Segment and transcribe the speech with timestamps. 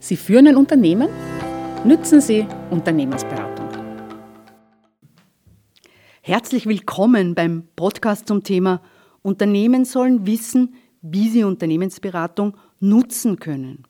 [0.00, 1.08] Sie führen ein Unternehmen?
[1.84, 3.68] Nützen Sie Unternehmensberatung.
[6.22, 8.80] Herzlich willkommen beim Podcast zum Thema
[9.22, 13.84] Unternehmen sollen wissen, wie sie Unternehmensberatung nutzen können.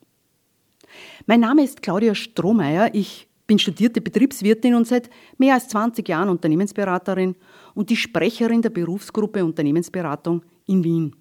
[1.27, 2.95] Mein Name ist Claudia Strohmeier.
[2.95, 7.37] Ich bin studierte Betriebswirtin und seit mehr als 20 Jahren Unternehmensberaterin
[7.75, 11.17] und die Sprecherin der Berufsgruppe Unternehmensberatung in Wien.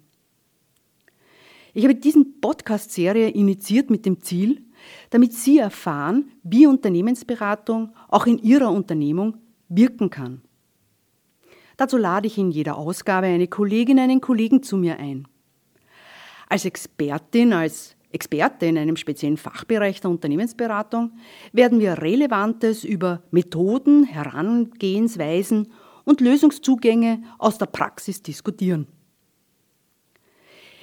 [1.74, 4.64] Ich habe diese Podcast-Serie initiiert mit dem Ziel,
[5.10, 10.42] damit Sie erfahren, wie Unternehmensberatung auch in Ihrer Unternehmung wirken kann.
[11.76, 15.28] Dazu lade ich in jeder Ausgabe eine Kollegin, einen Kollegen zu mir ein.
[16.48, 21.12] Als Expertin, als Experte in einem speziellen Fachbereich der Unternehmensberatung
[21.52, 25.70] werden wir Relevantes über Methoden, Herangehensweisen
[26.04, 28.86] und Lösungszugänge aus der Praxis diskutieren.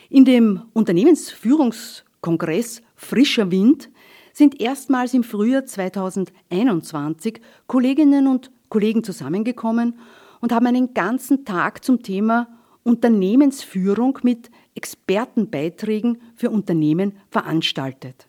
[0.10, 3.90] In dem Unternehmensführungskongress Frischer Wind
[4.36, 9.98] sind erstmals im Frühjahr 2021 Kolleginnen und Kollegen zusammengekommen
[10.42, 12.50] und haben einen ganzen Tag zum Thema
[12.84, 18.28] Unternehmensführung mit Expertenbeiträgen für Unternehmen veranstaltet.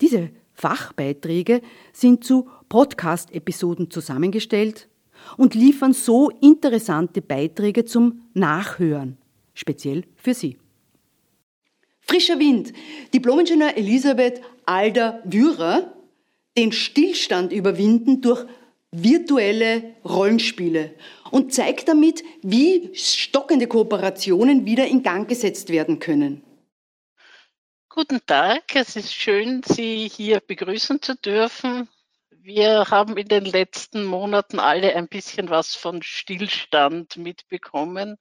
[0.00, 1.60] Diese Fachbeiträge
[1.92, 4.88] sind zu Podcast-Episoden zusammengestellt
[5.36, 9.18] und liefern so interessante Beiträge zum Nachhören,
[9.52, 10.56] speziell für Sie.
[12.06, 12.72] Frischer Wind.
[13.12, 15.92] Diplomingenieur Elisabeth Alder-Würer,
[16.56, 18.46] den Stillstand überwinden durch
[18.90, 20.94] virtuelle Rollenspiele
[21.30, 26.42] und zeigt damit, wie stockende Kooperationen wieder in Gang gesetzt werden können.
[27.88, 31.88] Guten Tag, es ist schön, Sie hier begrüßen zu dürfen.
[32.30, 38.18] Wir haben in den letzten Monaten alle ein bisschen was von Stillstand mitbekommen.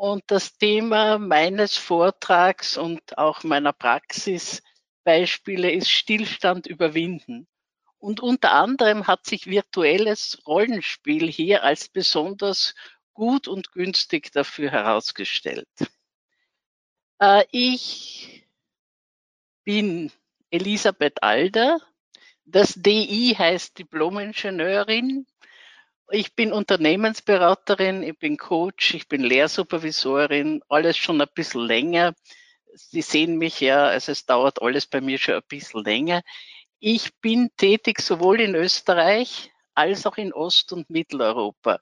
[0.00, 7.46] Und das Thema meines Vortrags und auch meiner Praxisbeispiele ist Stillstand überwinden.
[7.98, 12.74] Und unter anderem hat sich virtuelles Rollenspiel hier als besonders
[13.12, 15.68] gut und günstig dafür herausgestellt.
[17.18, 18.48] Äh, ich
[19.64, 20.10] bin
[20.50, 21.78] Elisabeth Alder.
[22.46, 25.26] Das DI heißt Diplomingenieurin.
[26.12, 32.14] Ich bin Unternehmensberaterin, ich bin Coach, ich bin Lehrsupervisorin, alles schon ein bisschen länger.
[32.74, 36.22] Sie sehen mich ja, also es dauert alles bei mir schon ein bisschen länger.
[36.80, 41.78] Ich bin tätig sowohl in Österreich als auch in Ost- und Mitteleuropa,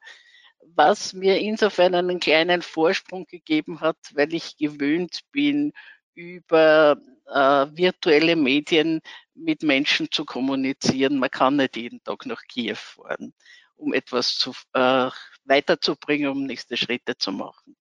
[0.75, 5.73] was mir insofern einen kleinen Vorsprung gegeben hat, weil ich gewöhnt bin,
[6.15, 9.01] über äh, virtuelle Medien
[9.35, 11.19] mit Menschen zu kommunizieren.
[11.19, 13.33] Man kann nicht jeden Tag nach Kiew fahren
[13.79, 15.11] um etwas zu, äh,
[15.45, 17.77] weiterzubringen, um nächste Schritte zu machen.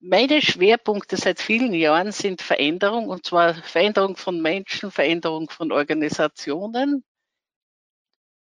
[0.00, 7.04] Meine Schwerpunkte seit vielen Jahren sind Veränderung, und zwar Veränderung von Menschen, Veränderung von Organisationen,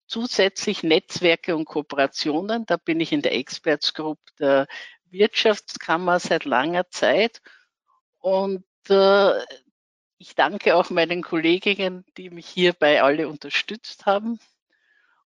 [0.08, 2.66] zusätzlich Netzwerke und Kooperationen.
[2.66, 4.68] Da bin ich in der Experts Group der
[5.06, 7.42] Wirtschaftskammer seit langer Zeit.
[8.20, 9.40] Und äh,
[10.18, 14.40] ich danke auch meinen Kolleginnen, die mich hierbei alle unterstützt haben.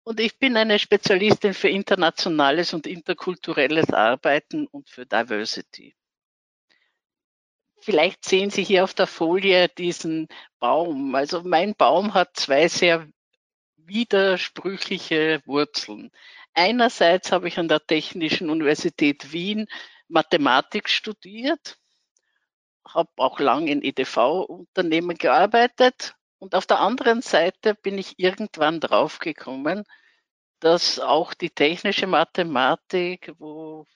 [0.04, 5.96] Und ich bin eine Spezialistin für internationales und interkulturelles Arbeiten und für Diversity.
[7.80, 10.28] Vielleicht sehen Sie hier auf der Folie diesen
[10.58, 11.14] Baum.
[11.14, 13.08] Also mein Baum hat zwei sehr
[13.76, 16.10] widersprüchliche Wurzeln.
[16.52, 19.66] Einerseits habe ich an der Technischen Universität Wien
[20.08, 21.78] Mathematik studiert,
[22.86, 26.14] habe auch lange in EDV-Unternehmen gearbeitet
[26.44, 29.84] und auf der anderen Seite bin ich irgendwann draufgekommen,
[30.60, 33.86] dass auch die technische Mathematik, wo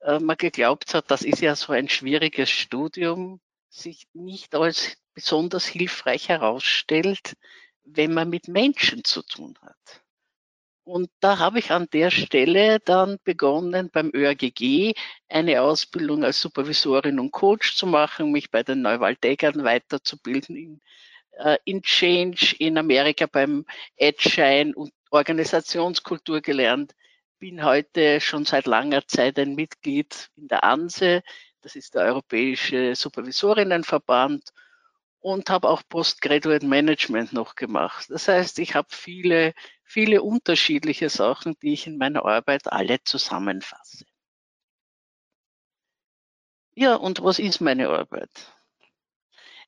[0.00, 3.40] äh, man geglaubt hat, das ist ja so ein schwieriges Studium,
[3.70, 7.38] sich nicht als besonders hilfreich herausstellt,
[7.84, 10.02] wenn man mit Menschen zu tun hat.
[10.84, 14.92] Und da habe ich an der Stelle dann begonnen, beim ÖRGG
[15.30, 20.80] eine Ausbildung als Supervisorin und Coach zu machen, mich bei den Neuwaldeggern weiterzubilden in
[21.38, 23.64] äh, in Change in Amerika beim
[23.96, 26.94] Edshine und Organisationskultur gelernt.
[27.38, 31.22] Bin heute schon seit langer Zeit ein Mitglied in der ANSE,
[31.60, 34.52] das ist der Europäische Supervisorinnenverband
[35.18, 38.06] und habe auch Postgraduate Management noch gemacht.
[38.08, 44.04] Das heißt, ich habe viele, viele unterschiedliche Sachen, die ich in meiner Arbeit alle zusammenfasse.
[46.76, 48.30] Ja, und was ist meine Arbeit?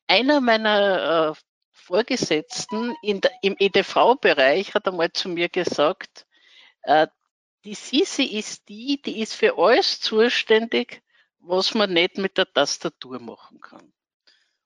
[0.07, 1.41] Einer meiner äh,
[1.79, 6.27] Vorgesetzten der, im EDV-Bereich hat einmal zu mir gesagt,
[6.83, 7.07] äh,
[7.65, 11.03] die Sisi ist die, die ist für alles zuständig,
[11.39, 13.93] was man nicht mit der Tastatur machen kann.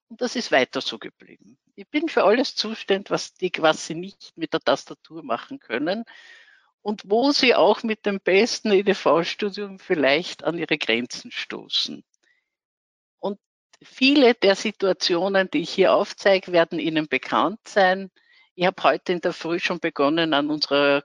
[0.09, 1.59] Und das ist weiter so geblieben.
[1.75, 6.05] Ich bin für alles zuständig, was die quasi nicht mit der Tastatur machen können
[6.83, 12.05] und wo sie auch mit dem besten EDV-Studium vielleicht an ihre Grenzen stoßen.
[13.85, 18.11] Viele der Situationen, die ich hier aufzeige, werden Ihnen bekannt sein.
[18.55, 21.05] Ich habe heute in der Früh schon begonnen, an unserer,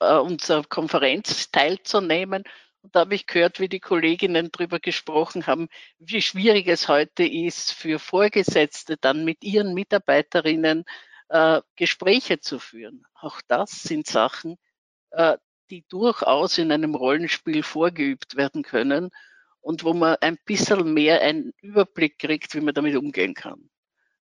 [0.00, 2.44] äh, unserer Konferenz teilzunehmen.
[2.82, 5.68] Und da habe ich gehört, wie die Kolleginnen darüber gesprochen haben,
[5.98, 10.84] wie schwierig es heute ist, für Vorgesetzte dann mit ihren Mitarbeiterinnen
[11.28, 13.04] äh, Gespräche zu führen.
[13.14, 14.56] Auch das sind Sachen,
[15.10, 15.36] äh,
[15.70, 19.10] die durchaus in einem Rollenspiel vorgeübt werden können
[19.66, 23.68] und wo man ein bisschen mehr einen Überblick kriegt, wie man damit umgehen kann.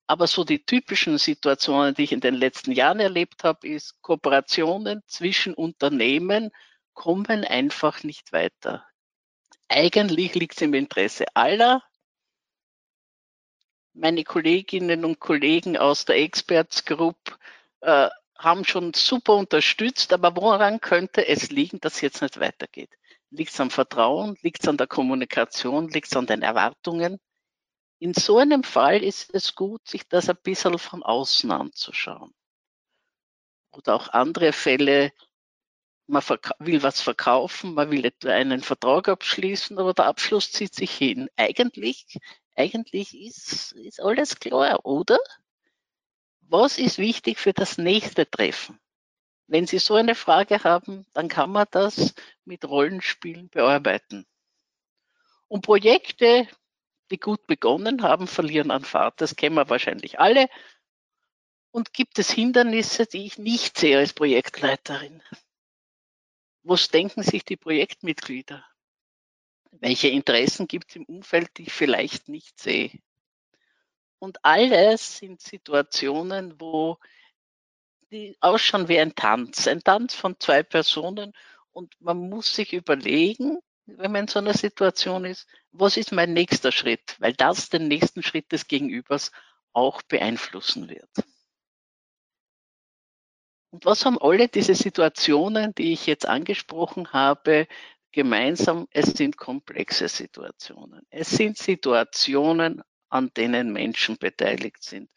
[0.07, 5.03] Aber so die typischen Situationen, die ich in den letzten Jahren erlebt habe, ist Kooperationen
[5.07, 6.51] zwischen Unternehmen
[6.95, 8.87] kommen einfach nicht weiter.
[9.69, 11.83] Eigentlich liegt es im Interesse aller.
[13.93, 17.39] Meine Kolleginnen und Kollegen aus der Experts Group
[17.83, 18.09] äh,
[18.39, 22.91] haben schon super unterstützt, aber woran könnte es liegen, dass es jetzt nicht weitergeht?
[23.37, 24.37] Liegt es am Vertrauen?
[24.43, 25.89] Liegt es an der Kommunikation?
[25.89, 27.19] Liegt es an den Erwartungen?
[27.99, 32.33] In so einem Fall ist es gut, sich das ein bisschen von außen anzuschauen.
[33.73, 35.13] Oder auch andere Fälle,
[36.07, 36.23] man
[36.61, 41.29] will was verkaufen, man will etwa einen Vertrag abschließen, aber der Abschluss zieht sich hin.
[41.35, 42.07] Eigentlich,
[42.55, 45.19] eigentlich ist, ist alles klar, oder?
[46.43, 48.79] Was ist wichtig für das nächste Treffen?
[49.47, 52.15] Wenn Sie so eine Frage haben, dann kann man das
[52.45, 54.27] mit Rollenspielen bearbeiten.
[55.49, 56.49] Und Projekte,
[57.11, 59.21] die gut begonnen haben, verlieren an Fahrt.
[59.21, 60.49] Das kennen wir wahrscheinlich alle.
[61.71, 65.23] Und gibt es Hindernisse, die ich nicht sehe als Projektleiterin?
[66.63, 68.65] Was denken sich die Projektmitglieder?
[69.73, 72.91] Welche Interessen gibt es im Umfeld, die ich vielleicht nicht sehe?
[74.19, 76.99] Und alles sind Situationen, wo
[78.15, 81.33] die ausschauen wie ein Tanz, ein Tanz von zwei Personen.
[81.73, 86.33] Und man muss sich überlegen, wenn man in so einer Situation ist, was ist mein
[86.33, 87.17] nächster Schritt?
[87.19, 89.33] Weil das den nächsten Schritt des Gegenübers
[89.73, 91.11] auch beeinflussen wird.
[93.71, 97.67] Und was haben alle diese Situationen, die ich jetzt angesprochen habe,
[98.13, 98.87] gemeinsam?
[98.93, 101.05] Es sind komplexe Situationen.
[101.11, 105.11] Es sind Situationen, an denen Menschen beteiligt sind.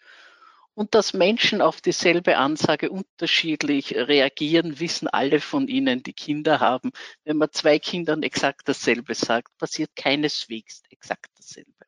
[0.78, 6.92] Und dass Menschen auf dieselbe Ansage unterschiedlich reagieren, wissen alle von Ihnen, die Kinder haben.
[7.24, 11.88] Wenn man zwei Kindern exakt dasselbe sagt, passiert keineswegs exakt dasselbe.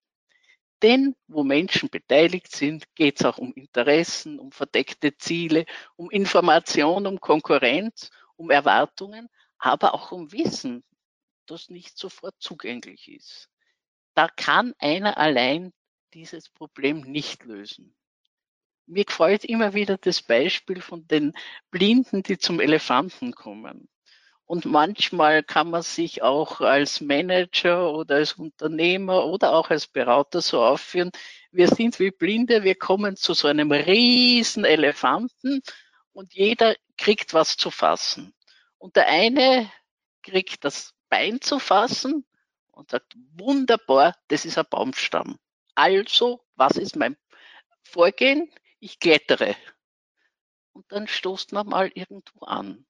[0.81, 7.05] Denn wo Menschen beteiligt sind, geht es auch um Interessen, um verdeckte Ziele, um Information,
[7.05, 10.83] um Konkurrenz, um Erwartungen, aber auch um Wissen,
[11.45, 13.49] das nicht sofort zugänglich ist.
[14.15, 15.73] Da kann einer allein
[16.15, 17.95] dieses Problem nicht lösen.
[18.89, 21.33] Mir gefällt immer wieder das Beispiel von den
[21.69, 23.87] Blinden, die zum Elefanten kommen.
[24.45, 30.41] Und manchmal kann man sich auch als Manager oder als Unternehmer oder auch als Berater
[30.41, 31.11] so aufführen.
[31.51, 35.61] Wir sind wie Blinde, wir kommen zu so einem riesen Elefanten
[36.11, 38.33] und jeder kriegt was zu fassen.
[38.79, 39.71] Und der eine
[40.23, 42.25] kriegt das Bein zu fassen
[42.71, 45.37] und sagt, wunderbar, das ist ein Baumstamm.
[45.75, 47.17] Also, was ist mein
[47.83, 48.51] Vorgehen?
[48.79, 49.55] Ich klettere.
[50.73, 52.85] Und dann stoßt man mal irgendwo an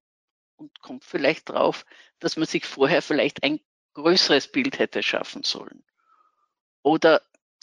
[0.58, 1.86] und kommt vielleicht drauf,
[2.19, 3.60] dass man sich vorher vielleicht ein
[3.93, 5.84] größeres Bild hätte schaffen sollen.
[6.84, 7.22] Oder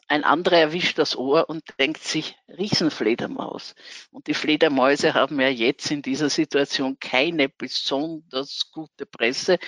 [0.09, 3.75] ein anderer erwischt das Ohr und denkt sich, Riesenfledermaus.
[4.11, 9.59] Und die Fledermäuse haben ja jetzt in dieser Situation keine besonders gute Presse.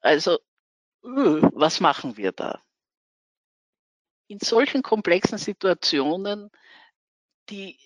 [0.00, 0.38] Also,
[1.02, 2.64] uh, was machen wir da?
[4.26, 6.50] in solchen komplexen Situationen,
[7.50, 7.78] die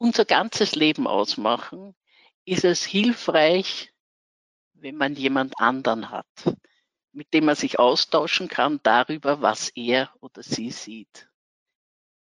[0.00, 1.94] unser ganzes Leben ausmachen,
[2.46, 3.92] ist es hilfreich,
[4.72, 6.26] wenn man jemand anderen hat,
[7.12, 11.28] mit dem man sich austauschen kann darüber, was er oder sie sieht.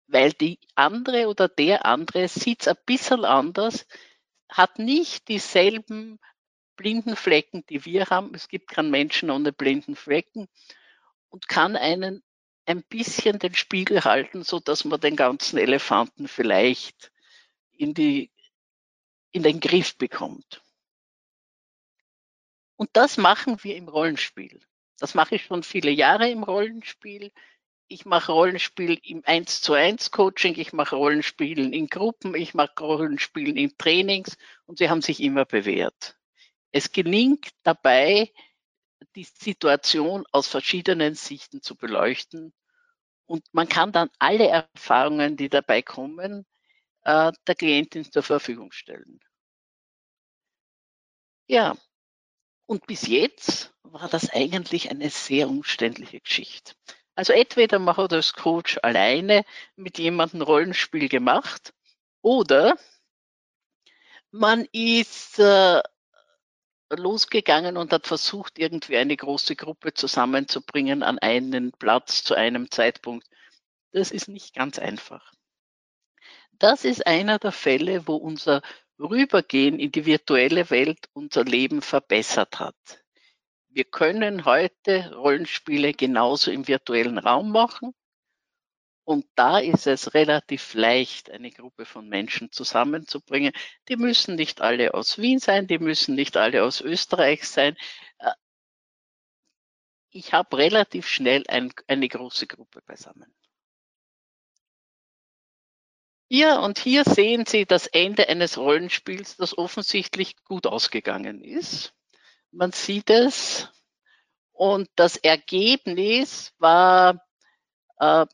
[0.09, 3.87] Weil die andere oder der andere sieht es ein bisschen anders,
[4.49, 6.19] hat nicht dieselben
[6.75, 8.35] blinden Flecken, die wir haben.
[8.35, 10.49] Es gibt keinen Menschen ohne blinden Flecken
[11.29, 12.25] und kann einen
[12.67, 17.13] ein bisschen den Spiegel halten, so dass man den ganzen Elefanten vielleicht
[17.83, 18.31] in die,
[19.33, 20.63] in den Griff bekommt.
[22.77, 24.61] Und das machen wir im Rollenspiel.
[24.99, 27.33] Das mache ich schon viele Jahre im Rollenspiel.
[27.89, 32.75] Ich mache Rollenspiel im 1 zu 1 Coaching, ich mache Rollenspielen in Gruppen, ich mache
[32.81, 36.19] Rollenspielen in Trainings und sie haben sich immer bewährt.
[36.73, 38.33] Es gelingt dabei,
[39.17, 42.53] die Situation aus verschiedenen Sichten zu beleuchten
[43.27, 46.47] Und man kann dann alle Erfahrungen, die dabei kommen,
[47.05, 49.21] der Klientin zur Verfügung stellen.
[51.49, 51.77] Ja,
[52.67, 56.75] und bis jetzt war das eigentlich eine sehr umständliche Geschichte.
[57.15, 59.45] Also entweder man hat als Coach alleine
[59.77, 61.75] mit jemandem Rollenspiel gemacht
[62.23, 62.77] oder
[64.31, 65.83] man ist äh,
[66.89, 73.27] losgegangen und hat versucht, irgendwie eine große Gruppe zusammenzubringen an einen Platz zu einem Zeitpunkt.
[73.93, 75.33] Das ist nicht ganz einfach.
[76.59, 78.63] Das ist einer der Fälle, wo unser
[78.99, 82.77] Rübergehen in die virtuelle Welt unser Leben verbessert hat.
[83.69, 87.95] Wir können heute Rollenspiele genauso im virtuellen Raum machen.
[89.05, 93.53] Und da ist es relativ leicht, eine Gruppe von Menschen zusammenzubringen.
[93.89, 97.77] Die müssen nicht alle aus Wien sein, die müssen nicht alle aus Österreich sein.
[98.19, 98.33] Äh,
[100.11, 103.35] ich habe relativ schnell ein, eine große Gruppe beisammen.
[106.35, 111.93] Ja, und hier sehen Sie das Ende eines Rollenspiels, das offensichtlich gut ausgegangen ist.
[112.51, 113.69] Man sieht es.
[114.53, 117.23] Und das Ergebnis war
[117.99, 118.25] äh,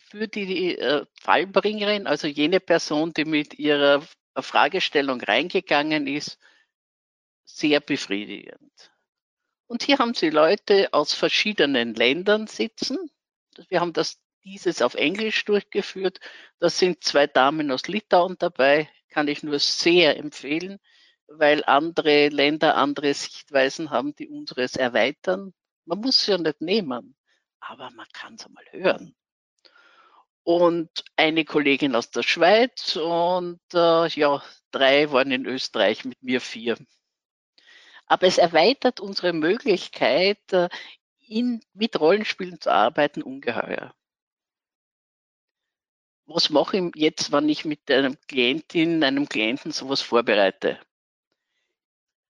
[0.00, 4.02] für die äh, Fallbringerin, also jene Person, die mit ihrer
[4.36, 6.40] Fragestellung reingegangen ist,
[7.44, 8.90] sehr befriedigend.
[9.68, 12.98] Und hier haben Sie Leute aus verschiedenen Ländern sitzen.
[13.68, 16.20] Wir haben das dieses auf Englisch durchgeführt.
[16.58, 20.78] Da sind zwei Damen aus Litauen dabei, kann ich nur sehr empfehlen,
[21.26, 25.52] weil andere Länder andere Sichtweisen haben, die unseres erweitern.
[25.84, 27.16] Man muss sie ja nicht nehmen,
[27.60, 29.14] aber man kann es einmal hören.
[30.42, 36.40] Und eine Kollegin aus der Schweiz und äh, ja, drei waren in Österreich, mit mir
[36.40, 36.78] vier.
[38.06, 40.70] Aber es erweitert unsere Möglichkeit, äh,
[41.26, 43.94] in, mit Rollenspielen zu arbeiten, ungeheuer
[46.28, 50.78] was mache ich jetzt, wenn ich mit einem Klientin, einem Klienten sowas vorbereite?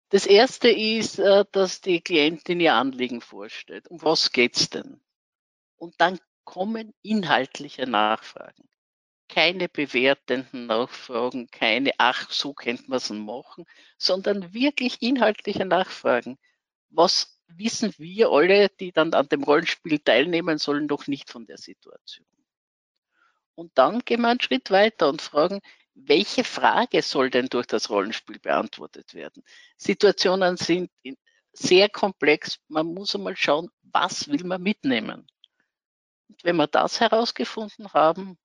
[0.09, 3.87] Das erste ist, äh, dass die Klientin ihr Anliegen vorstellt.
[3.87, 5.01] Um was geht's denn?
[5.77, 8.69] Und dann kommen inhaltliche Nachfragen.
[9.27, 13.65] Keine bewertenden Nachfragen, keine, ach, so könnte man es machen,
[13.97, 16.37] sondern wirklich inhaltliche Nachfragen.
[16.89, 21.57] Was wissen wir alle, die dann an dem Rollenspiel teilnehmen sollen, noch nicht von der
[21.57, 22.27] Situation?
[23.55, 25.61] Und dann gehen wir einen Schritt weiter und fragen,
[25.93, 29.43] welche Frage soll denn durch das Rollenspiel beantwortet werden?
[29.77, 30.91] Situationen sind
[31.53, 32.59] sehr komplex.
[32.67, 35.25] Man muss einmal schauen, was will man mitnehmen?
[36.27, 38.37] Und wenn wir das herausgefunden haben,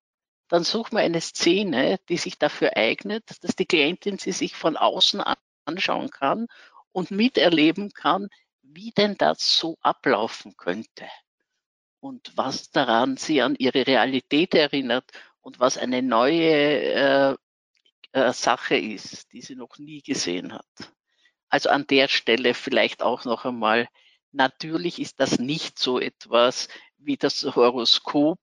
[0.49, 4.77] dann suchen wir eine Szene, die sich dafür eignet, dass die Klientin sie sich von
[4.77, 5.23] außen
[5.65, 6.47] anschauen kann
[6.93, 8.29] und miterleben kann,
[8.63, 11.09] wie denn das so ablaufen könnte
[12.01, 17.37] und was daran sie an ihre Realität erinnert und was eine neue äh,
[18.13, 20.67] äh, Sache ist, die sie noch nie gesehen hat.
[21.49, 23.89] Also an der Stelle vielleicht auch noch einmal,
[24.33, 28.41] natürlich ist das nicht so etwas wie das Horoskop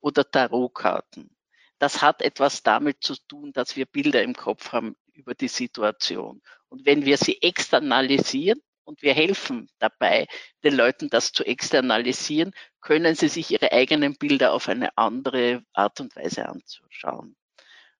[0.00, 1.34] oder Tarotkarten.
[1.78, 6.42] Das hat etwas damit zu tun, dass wir Bilder im Kopf haben über die Situation.
[6.68, 8.62] Und wenn wir sie externalisieren,
[8.92, 10.26] und wir helfen dabei,
[10.62, 15.98] den Leuten das zu externalisieren, können sie sich ihre eigenen Bilder auf eine andere Art
[16.00, 17.34] und Weise anzuschauen.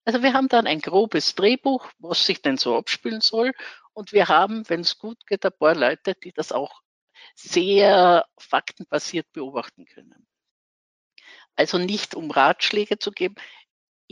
[0.04, 3.52] Also wir haben dann ein grobes Drehbuch, was sich denn so abspielen soll.
[3.94, 6.82] Und wir haben, wenn es gut geht, ein paar Leute, die das auch
[7.34, 10.26] sehr faktenbasiert beobachten können.
[11.56, 13.36] Also nicht um Ratschläge zu geben.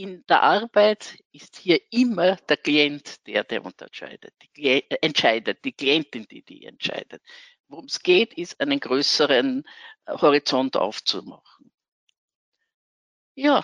[0.01, 5.73] In der Arbeit ist hier immer der Klient der, der unterscheidet, die, äh, entscheidet, die
[5.73, 7.21] Klientin, die die entscheidet.
[7.67, 9.63] Worum es geht, ist einen größeren
[10.07, 11.71] äh, Horizont aufzumachen.
[13.35, 13.63] Ja.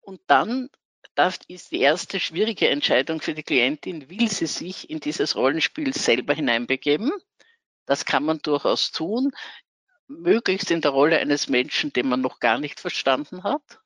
[0.00, 0.70] Und dann
[1.14, 4.10] das ist die erste schwierige Entscheidung für die Klientin.
[4.10, 7.12] Will sie sich in dieses Rollenspiel selber hineinbegeben?
[7.86, 9.30] Das kann man durchaus tun,
[10.08, 13.80] möglichst in der Rolle eines Menschen, den man noch gar nicht verstanden hat.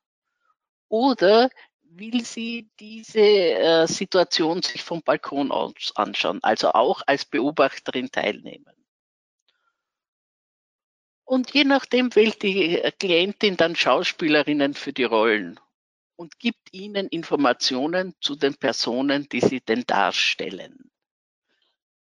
[0.89, 1.49] Oder
[1.81, 8.73] will sie diese äh, Situation sich vom Balkon aus anschauen, also auch als Beobachterin teilnehmen.
[11.23, 15.59] Und je nachdem wählt die Klientin dann Schauspielerinnen für die Rollen
[16.15, 20.91] und gibt ihnen Informationen zu den Personen, die sie denn darstellen.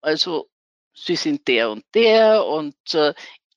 [0.01, 0.49] Also
[0.93, 3.13] sie sind der und der und äh,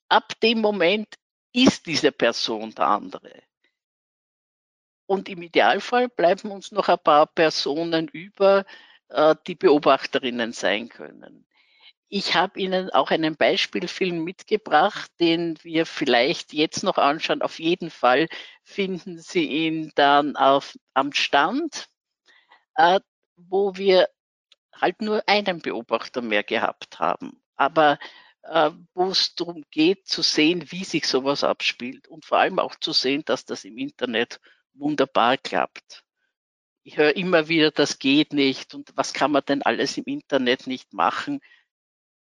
[0.08, 1.08] ab dem Moment
[1.52, 3.47] ist diese Person der andere.
[5.08, 8.66] Und im Idealfall bleiben uns noch ein paar Personen über,
[9.08, 11.46] äh, die Beobachterinnen sein können.
[12.10, 17.40] Ich habe Ihnen auch einen Beispielfilm mitgebracht, den wir vielleicht jetzt noch anschauen.
[17.40, 18.28] Auf jeden Fall
[18.64, 21.88] finden Sie ihn dann auf, am Stand,
[22.76, 23.00] äh,
[23.36, 24.10] wo wir
[24.74, 27.40] halt nur einen Beobachter mehr gehabt haben.
[27.56, 27.98] Aber
[28.42, 32.74] äh, wo es darum geht, zu sehen, wie sich sowas abspielt und vor allem auch
[32.74, 34.38] zu sehen, dass das im Internet
[34.78, 36.04] wunderbar klappt.
[36.82, 40.66] Ich höre immer wieder, das geht nicht und was kann man denn alles im Internet
[40.66, 41.40] nicht machen?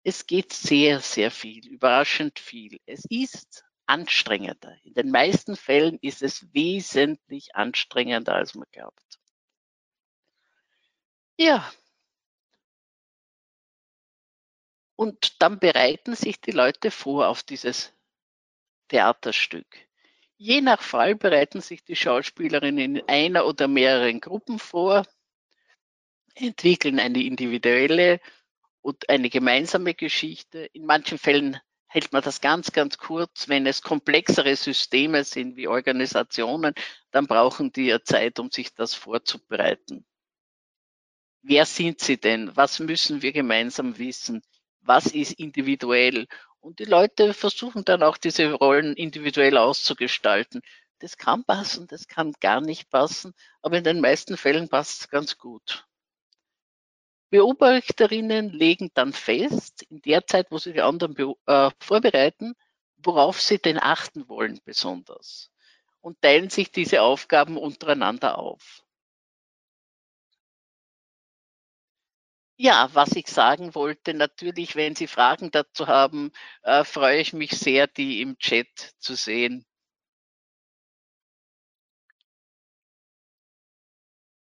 [0.03, 2.79] Es geht sehr, sehr viel, überraschend viel.
[2.87, 4.77] Es ist anstrengender.
[4.83, 9.21] In den meisten Fällen ist es wesentlich anstrengender, als man glaubt.
[11.39, 11.71] Ja,
[14.97, 17.93] Und dann bereiten sich die Leute vor auf dieses
[18.89, 19.86] Theaterstück.
[20.39, 25.07] Je nach Fall bereiten sich die Schauspielerinnen in einer oder mehreren Gruppen vor,
[26.35, 28.21] entwickeln eine individuelle
[28.83, 30.69] und eine gemeinsame Geschichte.
[30.75, 33.49] In manchen Fällen hält man das ganz, ganz kurz.
[33.49, 36.75] Wenn es komplexere Systeme sind wie Organisationen,
[37.11, 40.05] dann brauchen die ja Zeit, um sich das vorzubereiten.
[41.41, 42.55] Wer sind sie denn?
[42.55, 44.43] Was müssen wir gemeinsam wissen?
[44.87, 46.27] was ist individuell.
[46.67, 50.63] Und die Leute versuchen dann auch diese Rollen individuell auszugestalten.
[50.99, 55.09] Das kann passen, das kann gar nicht passen, aber in den meisten Fällen passt es
[55.09, 55.87] ganz gut.
[57.31, 62.55] Beobachterinnen legen dann fest, in der Zeit, wo sie die anderen äh, vorbereiten,
[62.97, 65.53] worauf sie denn achten wollen besonders
[66.01, 68.85] und teilen sich diese Aufgaben untereinander auf.
[72.59, 76.33] Ja, was ich sagen wollte, natürlich, wenn Sie Fragen dazu haben,
[76.63, 79.65] äh, freue ich mich sehr, die im Chat zu sehen.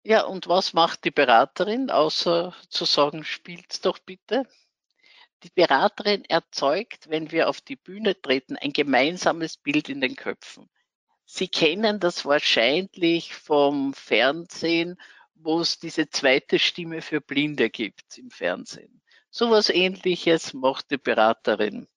[0.04, 4.44] Ja, und was macht die Beraterin, außer zu sagen, spielt's doch bitte?
[5.44, 10.70] Die Beraterin erzeugt, wenn wir auf die Bühne treten, ein gemeinsames Bild in den Köpfen.
[11.26, 15.00] Sie kennen das wahrscheinlich vom Fernsehen
[15.42, 19.02] wo es diese zweite Stimme für Blinde gibt im Fernsehen.
[19.30, 21.88] Sowas ähnliches macht die Beraterin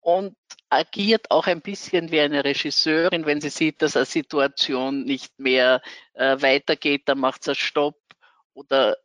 [0.00, 0.36] und
[0.68, 5.80] agiert auch ein bisschen wie eine Regisseurin, wenn sie sieht, dass eine Situation nicht mehr
[6.12, 7.98] äh, weitergeht, dann macht sie Stopp
[8.52, 8.96] oder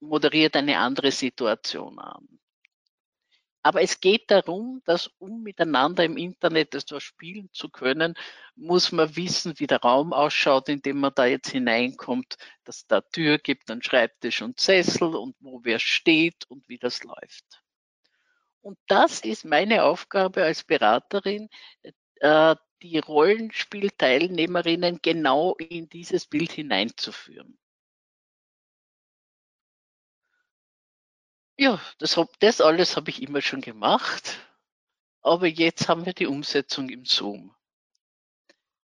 [0.00, 2.38] moderiert eine andere Situation an.
[3.68, 8.14] Aber es geht darum, dass um miteinander im Internet etwas spielen zu können,
[8.56, 13.02] muss man wissen, wie der Raum ausschaut, in dem man da jetzt hineinkommt, dass da
[13.02, 17.62] Tür gibt, einen Schreibtisch und Sessel und wo wer steht und wie das läuft.
[18.62, 21.50] Und das ist meine Aufgabe als Beraterin,
[22.20, 27.58] äh, die Rollenspielteilnehmerinnen genau in dieses Bild hineinzuführen.
[31.60, 34.38] Ja, das, das alles habe ich immer schon gemacht,
[35.22, 37.52] aber jetzt haben wir die Umsetzung im Zoom.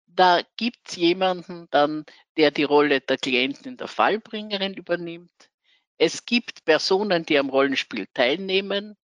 [0.08, 2.06] Da gibt es jemanden dann,
[2.38, 5.52] der die Rolle der Klientin, der Fallbringerin übernimmt.
[6.00, 8.98] Es gibt Personen, die am Rollenspiel teilnehmen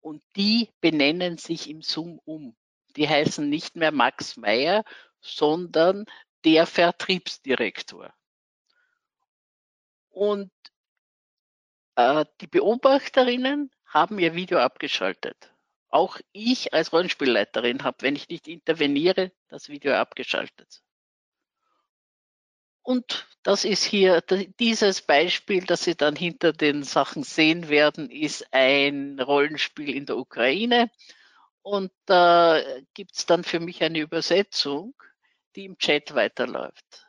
[0.00, 2.56] und die benennen sich im Zoom um.
[2.96, 4.84] Die heißen nicht mehr Max Meyer,
[5.20, 6.06] sondern
[6.44, 8.14] der Vertriebsdirektor.
[10.08, 10.50] Und
[11.96, 15.52] die Beobachterinnen haben ihr Video abgeschaltet.
[15.88, 20.82] Auch ich als Rollenspielleiterin habe, wenn ich nicht interveniere, das Video abgeschaltet.
[22.82, 24.22] Und das ist hier,
[24.58, 30.18] dieses Beispiel, das Sie dann hinter den Sachen sehen werden, ist ein Rollenspiel in der
[30.18, 30.90] Ukraine.
[31.62, 32.60] Und da
[32.92, 34.94] gibt es dann für mich eine Übersetzung,
[35.56, 37.06] die im Chat weiterläuft.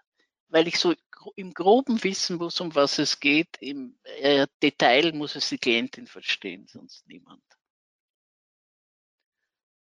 [0.47, 0.93] Weil ich so
[1.35, 3.57] im Groben wissen muss, um was es geht.
[3.59, 7.43] Im äh, Detail muss es die Klientin verstehen, sonst niemand.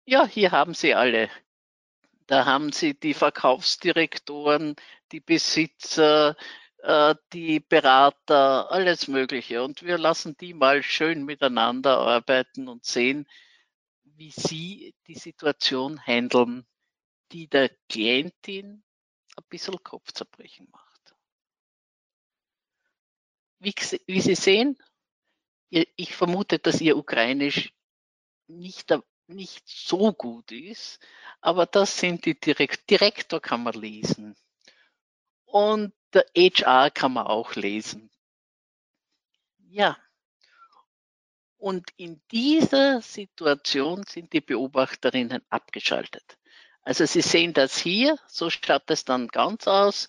[0.04, 1.28] Ja, hier haben Sie alle.
[2.26, 4.76] Da haben Sie die Verkaufsdirektoren,
[5.12, 6.36] die Besitzer,
[6.78, 9.62] äh, die Berater, alles Mögliche.
[9.62, 13.26] Und wir lassen die mal schön miteinander arbeiten und sehen,
[14.04, 16.66] wie sie die Situation handeln,
[17.32, 18.84] die der Klientin
[19.36, 20.85] ein bisschen Kopfzerbrechen macht.
[23.66, 23.74] Wie,
[24.06, 24.78] wie Sie sehen,
[25.70, 27.72] ich vermute, dass Ihr Ukrainisch
[28.46, 28.94] nicht,
[29.26, 31.04] nicht so gut ist,
[31.40, 34.36] aber das sind die Direkt Direktor kann man lesen.
[35.46, 38.08] Und der HR kann man auch lesen.
[39.68, 39.98] Ja.
[41.56, 46.38] Und in dieser Situation sind die Beobachterinnen abgeschaltet.
[46.82, 50.08] Also Sie sehen das hier, so schaut es dann ganz aus.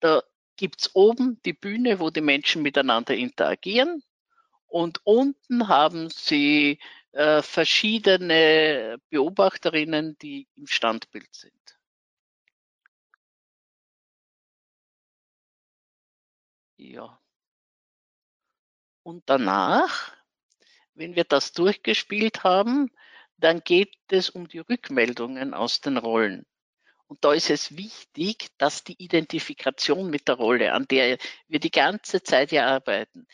[0.00, 0.22] Da
[0.58, 4.02] gibt es oben die Bühne, wo die Menschen miteinander interagieren
[4.68, 6.80] Und unten haben Sie
[7.12, 11.54] äh, verschiedene Beobachterinnen, die im Standbild sind.
[16.78, 17.20] Ja.
[19.02, 20.16] Und danach,
[20.94, 22.90] wenn wir das durchgespielt haben,
[23.38, 26.46] dann geht es um die Rückmeldungen aus den Rollen.
[27.08, 31.18] Und da ist es wichtig, dass die Identifikation mit der Rolle, an der
[31.48, 33.26] wir die ganze Zeit ja arbeiten,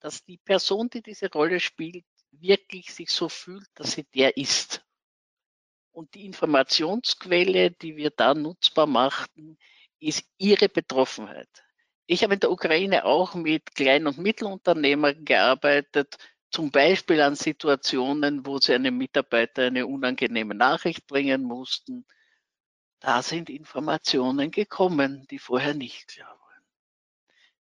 [0.00, 4.84] dass die Person, die diese Rolle spielt, wirklich sich so fühlt, dass sie der ist.
[5.92, 9.58] Und die Informationsquelle, die wir da nutzbar machten,
[9.98, 11.48] ist ihre Betroffenheit.
[12.06, 16.16] Ich habe in der Ukraine auch mit Klein- und Mittelunternehmern gearbeitet,
[16.50, 22.06] zum Beispiel an Situationen, wo sie einem Mitarbeiter eine unangenehme Nachricht bringen mussten.
[23.06, 26.64] Da sind Informationen gekommen, die vorher nicht klar waren.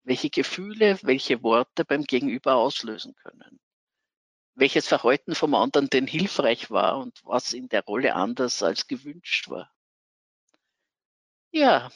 [0.02, 3.60] Welche Gefühle, welche Worte beim Gegenüber auslösen können.
[4.54, 9.50] Welches Verhalten vom anderen denn hilfreich war und was in der Rolle anders als gewünscht
[9.50, 9.70] war.
[11.50, 11.90] Ja,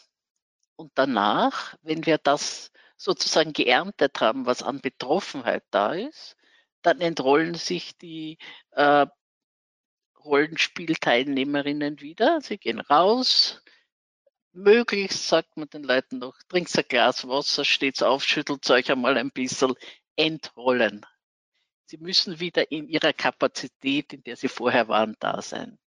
[0.77, 6.37] und danach, wenn wir das sozusagen geerntet haben, was an Betroffenheit da ist,
[6.83, 8.37] dann entrollen sich die
[8.73, 9.07] äh,
[10.25, 12.41] Rollenspielteilnehmerinnen wieder.
[12.41, 13.63] Sie gehen raus.
[14.53, 19.17] Möglichst sagt man den Leuten noch, trinkt ein Glas Wasser, steht's auf, schüttelt euch einmal
[19.17, 19.75] ein bisschen,
[20.17, 21.07] entrollen.
[21.85, 25.79] Sie müssen wieder in ihrer Kapazität, in der sie vorher waren, da sein.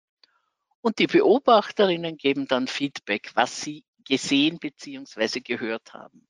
[0.82, 5.42] Und die Beobachterinnen geben dann Feedback, was sie gesehen bzw.
[5.42, 6.28] gehört haben.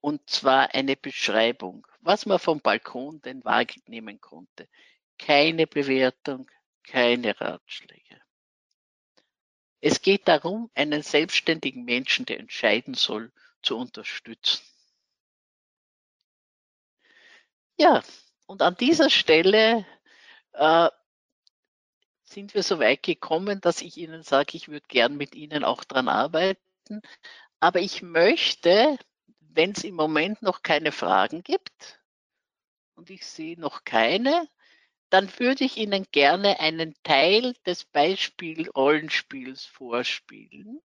[0.00, 4.68] Und zwar eine Beschreibung, was man vom Balkon denn wahrnehmen konnte.
[5.18, 6.50] Keine Bewertung,
[6.90, 8.20] keine Ratschläge.
[9.80, 14.62] Es geht darum, einen selbstständigen Menschen, der entscheiden soll, zu unterstützen.
[17.78, 18.02] Ja,
[18.46, 19.86] und an dieser Stelle
[20.52, 20.90] äh,
[22.24, 25.84] sind wir so weit gekommen, dass ich Ihnen sage, ich würde gern mit Ihnen auch
[25.84, 27.00] dran arbeiten.
[27.60, 28.98] Aber ich möchte,
[29.38, 32.00] wenn es im Moment noch keine Fragen gibt,
[32.96, 34.46] und ich sehe noch keine,
[35.10, 40.80] dann würde ich Ihnen gerne einen Teil des Beispiel-Rollenspiels vorspielen.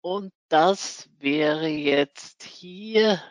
[0.00, 3.22] Und das wäre jetzt hier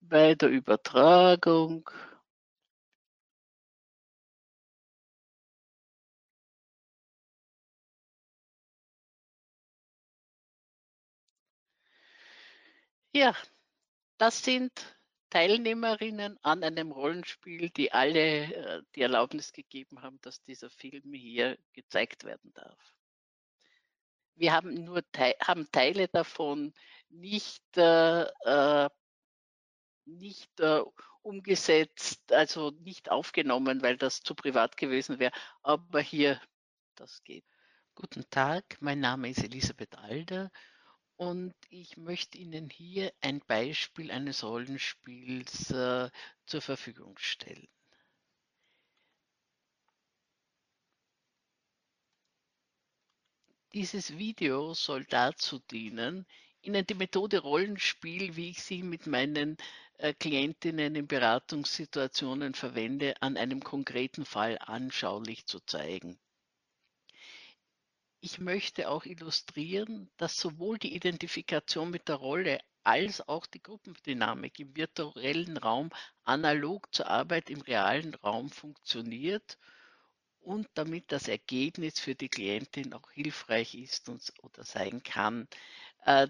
[0.00, 1.90] bei der Übertragung
[13.16, 13.34] Ja,
[14.18, 14.72] das sind
[15.34, 21.58] Teilnehmerinnen an einem Rollenspiel, die alle äh, die Erlaubnis gegeben haben, dass dieser Film hier
[21.72, 22.78] gezeigt werden darf.
[24.36, 25.02] Wir haben nur
[25.42, 26.72] haben Teile davon
[27.08, 28.88] nicht, äh, äh,
[30.04, 30.82] nicht äh,
[31.22, 35.32] umgesetzt, also nicht aufgenommen, weil das zu privat gewesen wäre.
[35.64, 36.40] Aber hier,
[36.94, 37.44] das geht.
[37.96, 40.52] Guten Tag, mein Name ist Elisabeth Alder
[41.16, 46.10] und ich möchte Ihnen hier ein Beispiel eines Rollenspiels äh,
[46.46, 47.68] zur Verfügung stellen.
[53.72, 56.26] Dieses Video soll dazu dienen,
[56.62, 59.56] Ihnen die Methode Rollenspiel, wie ich sie mit meinen
[59.98, 66.18] äh, Klientinnen in Beratungssituationen verwende, an einem konkreten Fall anschaulich zu zeigen.
[68.26, 74.58] Ich möchte auch illustrieren, dass sowohl die Identifikation mit der Rolle als auch die Gruppendynamik
[74.60, 75.90] im virtuellen Raum
[76.22, 79.58] analog zur Arbeit im realen Raum funktioniert
[80.40, 85.46] und damit das Ergebnis für die Klientin auch hilfreich ist und, oder sein kann.
[86.06, 86.28] Äh,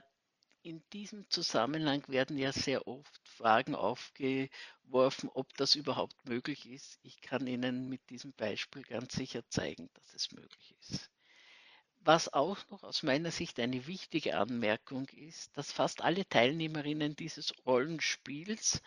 [0.63, 6.99] in diesem Zusammenhang werden ja sehr oft Fragen aufgeworfen, ob das überhaupt möglich ist.
[7.05, 11.14] Ich kann Ihnen mit diesem Beispiel ganz sicher zeigen, dass es möglich ist.
[12.07, 17.55] Was auch noch aus meiner Sicht eine wichtige Anmerkung ist, dass fast alle Teilnehmerinnen dieses
[17.65, 18.83] Rollenspiels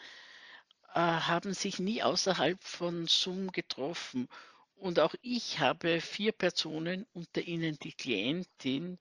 [0.94, 4.28] äh, haben sich nie außerhalb von Zoom getroffen.
[4.76, 9.00] Und auch ich habe vier Personen, unter ihnen die Klientin,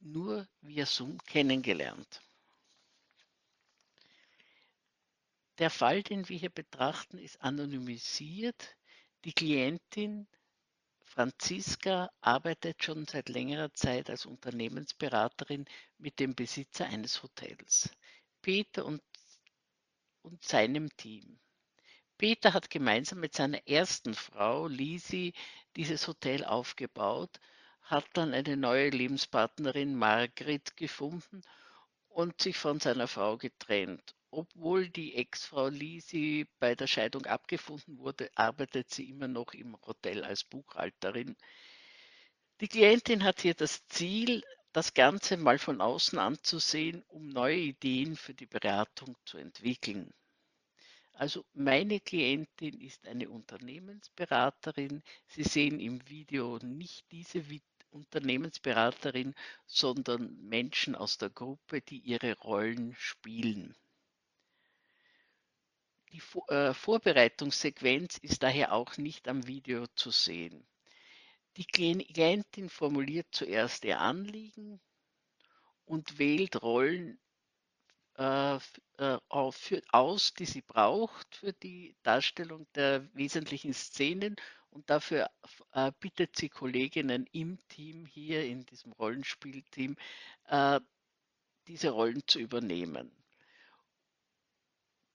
[0.00, 2.20] nur via Zoom kennengelernt.
[5.56, 8.76] Der Fall, den wir hier betrachten, ist anonymisiert.
[9.24, 10.28] Die Klientin
[11.16, 15.64] Franziska arbeitet schon seit längerer Zeit als Unternehmensberaterin
[15.96, 17.88] mit dem Besitzer eines Hotels,
[18.42, 19.00] Peter und,
[20.20, 21.38] und seinem Team.
[22.18, 25.32] Peter hat gemeinsam mit seiner ersten Frau Lisi
[25.74, 27.40] dieses Hotel aufgebaut,
[27.80, 31.40] hat dann eine neue Lebenspartnerin Margret gefunden
[32.10, 34.15] und sich von seiner Frau getrennt.
[34.36, 40.24] Obwohl die Ex-Frau Lisi bei der Scheidung abgefunden wurde, arbeitet sie immer noch im Hotel
[40.24, 41.34] als Buchhalterin.
[42.60, 44.44] Die Klientin hat hier das Ziel,
[44.74, 50.12] das Ganze mal von außen anzusehen, um neue Ideen für die Beratung zu entwickeln.
[51.14, 55.02] Also meine Klientin ist eine Unternehmensberaterin.
[55.28, 57.42] Sie sehen im Video nicht diese
[57.88, 63.74] Unternehmensberaterin, sondern Menschen aus der Gruppe, die ihre Rollen spielen.
[66.12, 70.66] Die äh, Vorbereitungssequenz ist daher auch nicht am Video zu sehen.
[71.56, 74.80] Die Klientin formuliert zuerst ihr Anliegen
[75.84, 77.18] und wählt Rollen
[78.14, 78.56] äh,
[78.98, 84.36] äh, aus, die sie braucht für die Darstellung der wesentlichen Szenen
[84.70, 85.30] und dafür
[86.00, 89.96] bittet sie Kolleginnen im Team hier in diesem Rollenspielteam,
[91.66, 93.15] diese Rollen zu übernehmen.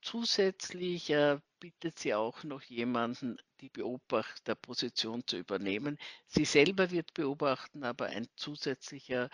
[0.01, 5.97] Zusätzlich äh, bittet sie auch noch jemanden, die Beobachterposition zu übernehmen.
[6.27, 9.29] Sie selber wird beobachten, aber ein zusätzlicher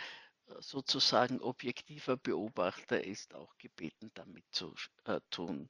[0.60, 4.74] sozusagen objektiver Beobachter ist auch gebeten, damit zu
[5.06, 5.70] äh, tun.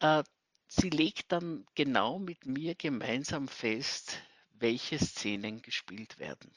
[0.00, 0.22] Äh,
[0.66, 6.52] sie legt dann genau mit mir gemeinsam fest, welche Szenen gespielt werden.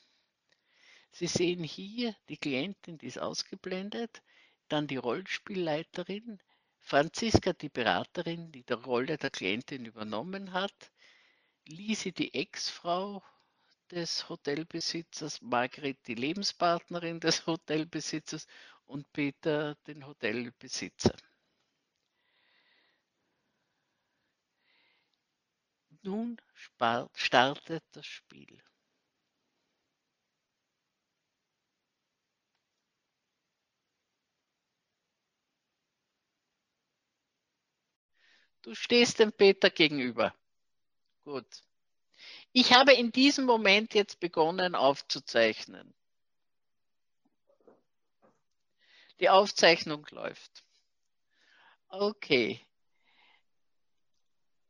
[1.11, 4.21] Sie sehen hier die Klientin, die ist ausgeblendet,
[4.69, 6.39] dann die Rollenspielleiterin,
[6.81, 10.91] Franziska, die Beraterin, die die Rolle der Klientin übernommen hat,
[11.65, 13.23] Lisi, die Ex-Frau
[13.91, 18.47] des Hotelbesitzers, Margret die Lebenspartnerin des Hotelbesitzers
[18.85, 21.15] und Peter den Hotelbesitzer.
[26.03, 26.41] Nun
[27.13, 28.61] startet das Spiel.
[38.61, 40.35] Du stehst dem Peter gegenüber.
[41.23, 41.47] Gut.
[42.51, 45.93] Ich habe in diesem Moment jetzt begonnen aufzuzeichnen.
[49.19, 50.63] Die Aufzeichnung läuft.
[51.87, 52.65] Okay.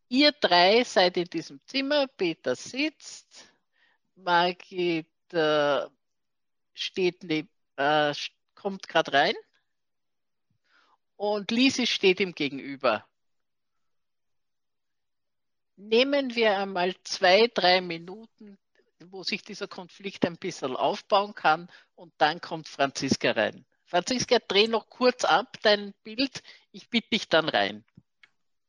[0.10, 2.08] Ihr drei seid in diesem Zimmer.
[2.08, 3.52] Peter sitzt.
[4.16, 5.88] Margit äh,
[6.74, 8.14] steht neben, äh,
[8.56, 9.36] kommt gerade rein.
[11.16, 13.08] Und Lisi steht ihm gegenüber.
[15.84, 18.60] Nehmen wir einmal zwei, drei Minuten,
[19.06, 23.66] wo sich dieser Konflikt ein bisschen aufbauen kann und dann kommt Franziska rein.
[23.86, 26.44] Franziska, dreh noch kurz ab dein Bild.
[26.72, 27.84] Ich bitte dich dann rein.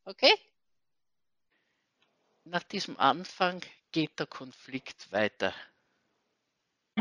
[0.06, 0.32] Okay?
[2.44, 3.60] Nach diesem Anfang
[3.92, 5.52] geht der Konflikt weiter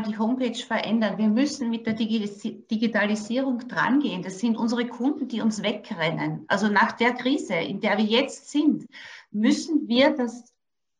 [0.00, 1.18] die Homepage verändern.
[1.18, 4.22] Wir müssen mit der Digitalisierung drangehen.
[4.22, 6.44] Das sind unsere Kunden, die uns wegrennen.
[6.48, 8.86] Also nach der Krise, in der wir jetzt sind,
[9.32, 10.52] müssen wir das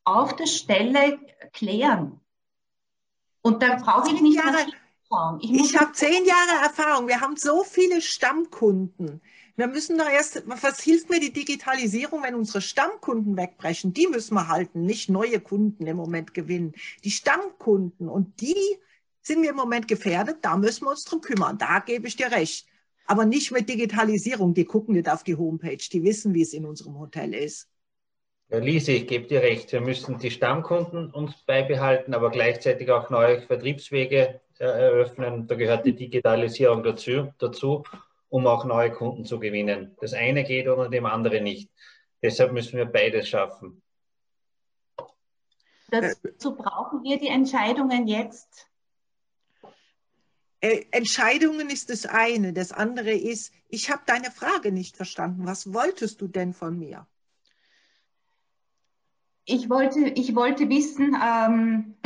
[0.04, 1.18] auf der Stelle
[1.52, 2.20] klären.
[3.42, 4.66] Und da brauche ich nicht Jahre,
[5.40, 7.08] ich, ich habe zehn Jahre Erfahrung.
[7.08, 9.20] Wir haben so viele Stammkunden.
[9.56, 13.92] Wir müssen doch erst, was hilft mir die Digitalisierung, wenn unsere Stammkunden wegbrechen?
[13.92, 16.72] Die müssen wir halten, nicht neue Kunden im Moment gewinnen.
[17.04, 18.56] Die Stammkunden und die
[19.20, 21.58] sind wir im Moment gefährdet, da müssen wir uns drum kümmern.
[21.58, 22.66] Da gebe ich dir recht.
[23.06, 24.54] Aber nicht mit Digitalisierung.
[24.54, 25.76] Die gucken nicht auf die Homepage.
[25.76, 27.68] Die wissen, wie es in unserem Hotel ist.
[28.52, 29.72] Ja, Lise, ich gebe dir recht.
[29.72, 35.46] Wir müssen die Stammkunden uns beibehalten, aber gleichzeitig auch neue Vertriebswege äh, eröffnen.
[35.46, 37.82] Da gehört die Digitalisierung dazu, dazu
[38.28, 39.96] um auch neue Kunden zu gewinnen.
[40.02, 41.70] Das eine geht ohne dem anderen nicht.
[42.20, 43.80] Deshalb müssen wir beides schaffen.
[45.88, 48.68] Dazu brauchen wir die Entscheidungen jetzt.
[50.60, 52.52] Äh, Entscheidungen ist das eine.
[52.52, 55.46] Das andere ist, ich habe deine Frage nicht verstanden.
[55.46, 57.06] Was wolltest du denn von mir?
[59.44, 61.96] Ich wollte, ich wollte wissen, ähm,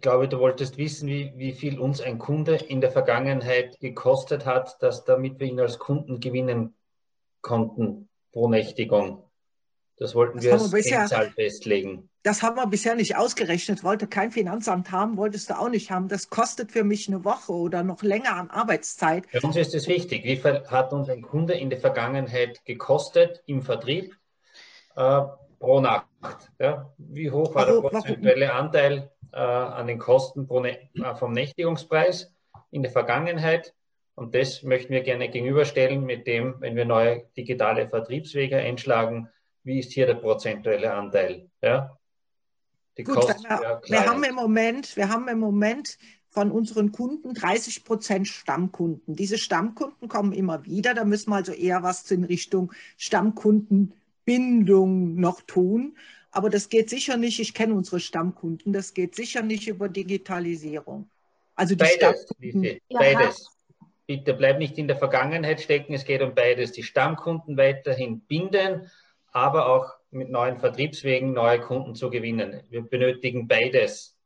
[0.00, 4.46] Ich glaube, du wolltest wissen, wie, wie viel uns ein Kunde in der Vergangenheit gekostet
[4.46, 6.76] hat, dass damit wir ihn als Kunden gewinnen
[7.40, 9.24] konnten pro Nächtigung.
[9.98, 12.08] Das wollten das wir als bisher, Zahl festlegen.
[12.22, 16.08] Das haben wir bisher nicht ausgerechnet, wollte kein Finanzamt haben, wolltest du auch nicht haben.
[16.08, 19.26] Das kostet für mich eine Woche oder noch länger an Arbeitszeit.
[19.28, 20.24] Für uns ist es wichtig.
[20.24, 24.14] Wie viel hat uns ein Kunde in der Vergangenheit gekostet im Vertrieb
[24.94, 25.22] äh,
[25.58, 26.06] pro Nacht?
[26.60, 26.92] Ja?
[26.98, 30.76] Wie hoch war warum, der prozentuelle Anteil äh, an den Kosten pro, äh,
[31.18, 32.32] vom Nächtigungspreis
[32.70, 33.74] in der Vergangenheit
[34.18, 39.28] Und das möchten wir gerne gegenüberstellen mit dem, wenn wir neue digitale Vertriebswege einschlagen,
[39.62, 41.48] wie ist hier der prozentuelle Anteil?
[41.62, 41.96] Ja?
[42.96, 45.98] Die Gut, wir, wir, haben im Moment, wir haben im Moment
[46.30, 49.14] von unseren Kunden 30 Prozent Stammkunden.
[49.14, 50.94] Diese Stammkunden kommen immer wieder.
[50.94, 55.96] Da müssen wir also eher was in Richtung Stammkundenbindung noch tun.
[56.32, 61.08] Aber das geht sicher nicht, ich kenne unsere Stammkunden, das geht sicher nicht über Digitalisierung.
[61.54, 62.80] Also die beides, Stammkunden.
[62.90, 63.57] beides.
[64.08, 66.72] Bitte bleib nicht in der Vergangenheit stecken, es geht um beides.
[66.72, 68.90] Die Stammkunden weiterhin binden,
[69.32, 72.62] aber auch mit neuen Vertriebswegen neue Kunden zu gewinnen.
[72.70, 74.16] Wir benötigen beides.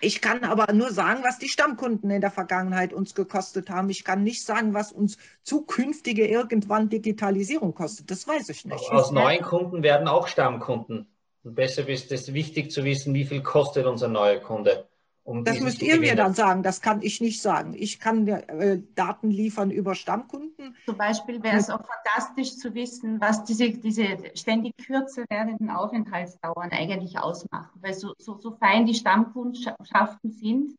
[0.00, 3.90] Ich kann aber nur sagen, was die Stammkunden in der Vergangenheit uns gekostet haben.
[3.90, 8.12] Ich kann nicht sagen, was uns zukünftige irgendwann Digitalisierung kostet.
[8.12, 8.88] Das weiß ich nicht.
[8.88, 11.08] Aus neuen Kunden werden auch Stammkunden.
[11.42, 14.87] Und deshalb ist es wichtig zu wissen, wie viel kostet unser neuer Kunde.
[15.28, 17.74] Um das müsst ihr mir dann sagen, das kann ich nicht sagen.
[17.76, 20.74] Ich kann äh, Daten liefern über Stammkunden.
[20.86, 26.70] Zum Beispiel wäre es auch fantastisch zu wissen, was diese, diese ständig kürzer werdenden Aufenthaltsdauern
[26.70, 27.78] eigentlich ausmachen.
[27.82, 30.78] Weil so, so, so fein die Stammkundschaften sind,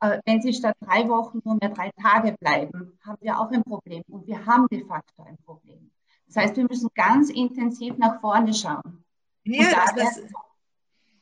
[0.00, 3.64] äh, wenn sie statt drei Wochen nur mehr drei Tage bleiben, haben wir auch ein
[3.64, 4.02] Problem.
[4.10, 5.90] Und wir haben de facto ein Problem.
[6.26, 9.02] Das heißt, wir müssen ganz intensiv nach vorne schauen.
[9.44, 10.22] Ja, das, das,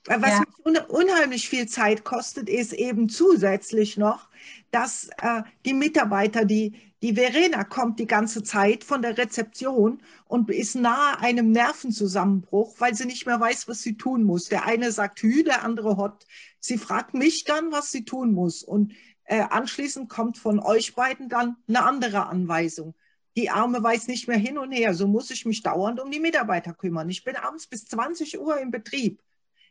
[0.07, 0.43] was ja.
[0.65, 4.29] mich unheimlich viel Zeit kostet, ist eben zusätzlich noch,
[4.71, 10.51] dass äh, die Mitarbeiter, die, die Verena kommt die ganze Zeit von der Rezeption und
[10.51, 14.45] ist nahe einem Nervenzusammenbruch, weil sie nicht mehr weiß, was sie tun muss.
[14.49, 16.27] Der eine sagt Hü, der andere Hot.
[16.61, 18.63] Sie fragt mich dann, was sie tun muss.
[18.63, 18.93] Und
[19.25, 22.95] äh, anschließend kommt von euch beiden dann eine andere Anweisung.
[23.37, 24.95] Die Arme weiß nicht mehr hin und her.
[24.95, 27.09] So muss ich mich dauernd um die Mitarbeiter kümmern.
[27.11, 29.21] Ich bin abends bis 20 Uhr im Betrieb.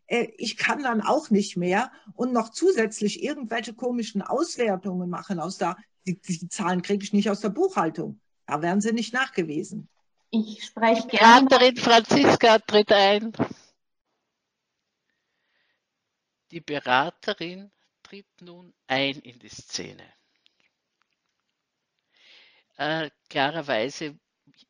[0.07, 5.57] Äh, ich kann dann auch nicht mehr und noch zusätzlich irgendwelche komischen Auswertungen machen aus
[5.57, 8.19] der, die, die Zahlen kriege ich nicht aus der Buchhaltung.
[8.45, 9.87] Da werden sie nicht nachgewiesen.
[10.29, 11.47] Ich spreche gerne.
[11.47, 13.31] Beraterin Franziska tritt ein.
[16.51, 17.71] Die Beraterin
[18.03, 20.03] tritt nun ein in die Szene.
[22.77, 24.19] Äh, klarerweise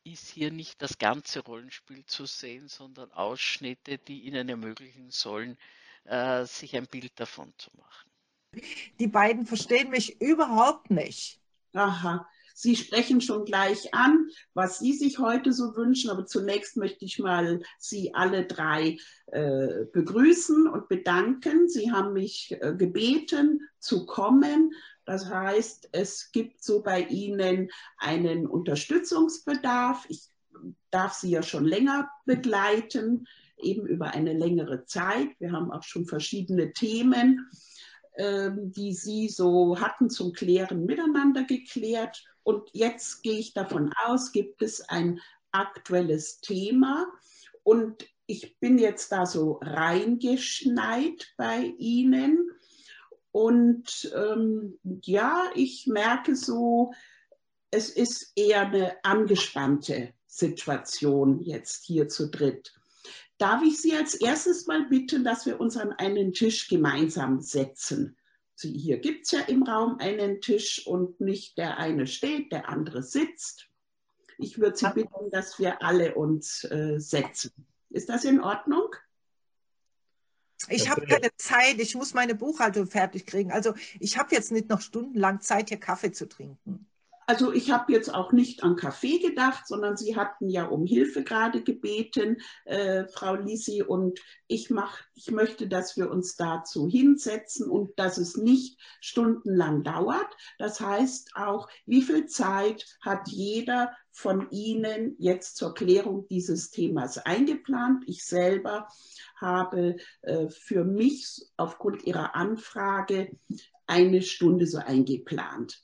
[0.04, 5.56] ist hier nicht das ganze Rollenspiel zu sehen, sondern Ausschnitte, die Ihnen ermöglichen sollen,
[6.04, 8.10] äh, sich ein Bild davon zu machen.
[8.98, 11.40] Die beiden verstehen mich überhaupt nicht.
[11.72, 12.28] Aha.
[12.56, 17.18] Sie sprechen schon gleich an, was Sie sich heute so wünschen, aber zunächst möchte ich
[17.18, 21.68] mal Sie alle drei äh, begrüßen und bedanken.
[21.68, 24.70] Sie haben mich äh, gebeten zu kommen
[25.04, 30.06] das heißt, es gibt so bei Ihnen einen Unterstützungsbedarf.
[30.08, 30.28] Ich
[30.90, 33.26] darf Sie ja schon länger begleiten,
[33.58, 35.28] eben über eine längere Zeit.
[35.38, 37.50] Wir haben auch schon verschiedene Themen,
[38.16, 42.24] ähm, die Sie so hatten zum Klären miteinander geklärt.
[42.42, 47.06] Und jetzt gehe ich davon aus, gibt es ein aktuelles Thema.
[47.62, 52.50] Und ich bin jetzt da so reingeschneit bei Ihnen
[53.34, 56.92] und ähm, ja, ich merke so,
[57.72, 62.72] es ist eher eine angespannte Situation jetzt hier zu dritt.
[63.36, 68.16] Darf ich Sie als erstes mal bitten, dass wir uns an einen Tisch gemeinsam setzen?
[68.54, 72.68] Sie, hier gibt es ja im Raum einen Tisch und nicht der eine steht, der
[72.68, 73.66] andere sitzt.
[74.38, 77.50] Ich würde Sie bitten, dass wir alle uns äh, setzen.
[77.90, 78.94] Ist das in Ordnung?
[80.68, 83.52] Ich habe keine Zeit, ich muss meine Buchhaltung fertig kriegen.
[83.52, 86.86] Also ich habe jetzt nicht noch stundenlang Zeit, hier Kaffee zu trinken.
[87.26, 91.24] Also ich habe jetzt auch nicht an Kaffee gedacht, sondern Sie hatten ja um Hilfe
[91.24, 97.70] gerade gebeten, äh, Frau Lisi, und ich, mach, ich möchte, dass wir uns dazu hinsetzen
[97.70, 100.28] und dass es nicht stundenlang dauert.
[100.58, 107.18] Das heißt auch, wie viel Zeit hat jeder von Ihnen jetzt zur Klärung dieses Themas
[107.18, 108.04] eingeplant?
[108.06, 108.88] Ich selber
[109.36, 113.36] habe äh, für mich aufgrund Ihrer Anfrage
[113.86, 115.82] eine Stunde so eingeplant.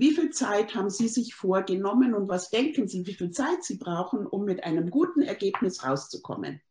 [0.00, 3.76] Wie viel Zeit haben Sie sich vorgenommen und was denken Sie, wie viel Zeit Sie
[3.76, 6.62] brauchen, um mit einem guten Ergebnis rauszukommen?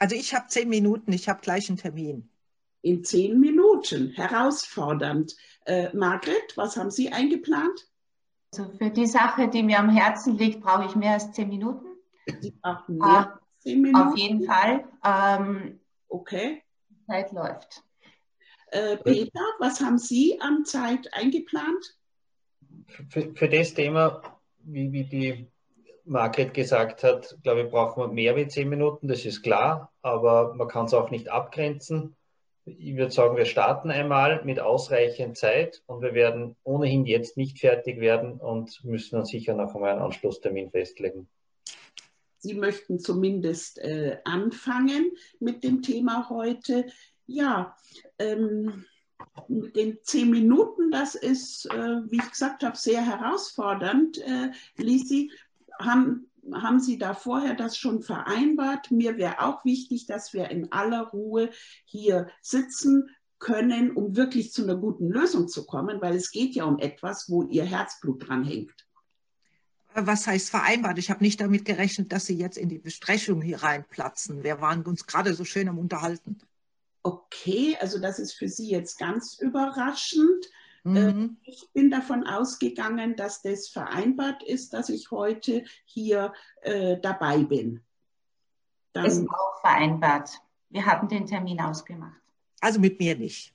[0.00, 2.28] Also ich habe zehn Minuten, ich habe gleich einen Termin.
[2.82, 5.36] In zehn Minuten, herausfordernd.
[5.66, 7.88] Äh, Margret, was haben Sie eingeplant?
[8.52, 11.86] Also für die Sache, die mir am Herzen liegt, brauche ich mehr als zehn Minuten.
[12.40, 14.08] Sie brauchen mehr Zehn Minuten?
[14.08, 14.84] Auf jeden Fall.
[15.04, 16.60] Ähm, okay.
[16.90, 17.84] Die Zeit läuft.
[18.72, 21.96] Äh, Peter, was haben Sie an Zeit eingeplant?
[23.08, 24.22] Für, für das Thema,
[24.64, 25.46] wie, wie die
[26.04, 30.54] Margret gesagt hat, glaube ich, brauchen wir mehr wie zehn Minuten, das ist klar, aber
[30.54, 32.14] man kann es auch nicht abgrenzen.
[32.64, 37.58] ich würde sagen, wir starten einmal mit ausreichend Zeit und wir werden ohnehin jetzt nicht
[37.58, 41.28] fertig werden und müssen dann sicher noch einmal einen Anschlusstermin festlegen.
[42.38, 45.10] Sie möchten zumindest äh, anfangen
[45.40, 46.86] mit dem Thema heute.
[47.26, 47.76] Ja,
[48.20, 48.84] ähm,
[49.48, 54.18] mit den zehn Minuten, das ist, äh, wie ich gesagt habe, sehr herausfordernd.
[54.18, 55.30] Äh, Lisi,
[55.78, 58.90] haben, haben Sie da vorher das schon vereinbart?
[58.90, 61.50] Mir wäre auch wichtig, dass wir in aller Ruhe
[61.84, 66.64] hier sitzen können, um wirklich zu einer guten Lösung zu kommen, weil es geht ja
[66.64, 68.86] um etwas, wo Ihr Herzblut dran hängt.
[69.94, 70.98] Was heißt vereinbart?
[70.98, 74.42] Ich habe nicht damit gerechnet, dass Sie jetzt in die Besprechung hier reinplatzen.
[74.42, 76.38] Wir waren uns gerade so schön am Unterhalten.
[77.06, 80.44] Okay, also das ist für Sie jetzt ganz überraschend.
[80.84, 81.36] Äh, mhm.
[81.44, 86.32] Ich bin davon ausgegangen, dass das vereinbart ist, dass ich heute hier
[86.62, 87.80] äh, dabei bin.
[88.92, 90.30] Dann, ist auch vereinbart.
[90.68, 92.20] Wir haben den Termin ausgemacht.
[92.60, 93.54] Also mit mir nicht.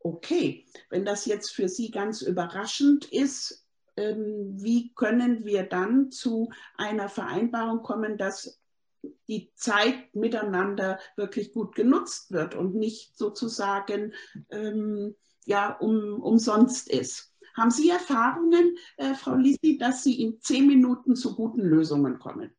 [0.00, 6.52] Okay, wenn das jetzt für Sie ganz überraschend ist, ähm, wie können wir dann zu
[6.76, 8.61] einer Vereinbarung kommen, dass
[9.28, 14.12] die Zeit miteinander wirklich gut genutzt wird und nicht sozusagen
[14.50, 17.34] ähm, ja, um, umsonst ist.
[17.54, 22.52] Haben Sie Erfahrungen, äh, Frau Lisi, dass Sie in zehn Minuten zu guten Lösungen kommen?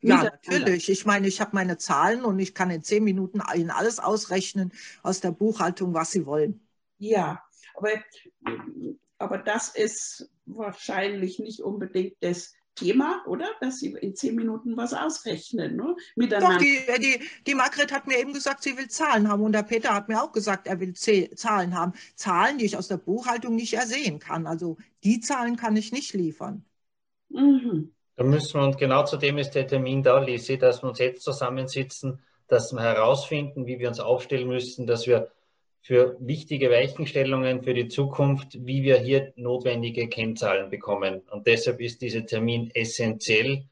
[0.00, 0.88] Ja, natürlich.
[0.88, 4.72] Ich meine, ich habe meine Zahlen und ich kann in zehn Minuten Ihnen alles ausrechnen
[5.04, 6.66] aus der Buchhaltung, was Sie wollen.
[6.98, 7.42] Ja,
[7.74, 7.90] aber,
[9.18, 13.46] aber das ist wahrscheinlich nicht unbedingt das Thema, oder?
[13.60, 15.94] Dass Sie in zehn Minuten was ausrechnen, ne?
[16.16, 16.56] Miteinander.
[16.56, 19.42] Doch, die, die, die Margret hat mir eben gesagt, sie will Zahlen haben.
[19.42, 21.92] Und der Peter hat mir auch gesagt, er will Zahlen haben.
[22.14, 24.46] Zahlen, die ich aus der Buchhaltung nicht ersehen kann.
[24.46, 26.64] Also die Zahlen kann ich nicht liefern.
[27.28, 27.92] Mhm.
[28.16, 30.98] Da müssen wir, und genau zu dem ist der Termin da, Lisi, dass wir uns
[30.98, 35.30] jetzt zusammensitzen, dass wir herausfinden, wie wir uns aufstellen müssen, dass wir
[35.82, 41.22] für wichtige Weichenstellungen für die Zukunft, wie wir hier notwendige Kennzahlen bekommen.
[41.30, 43.66] Und deshalb ist dieser Termin essentiell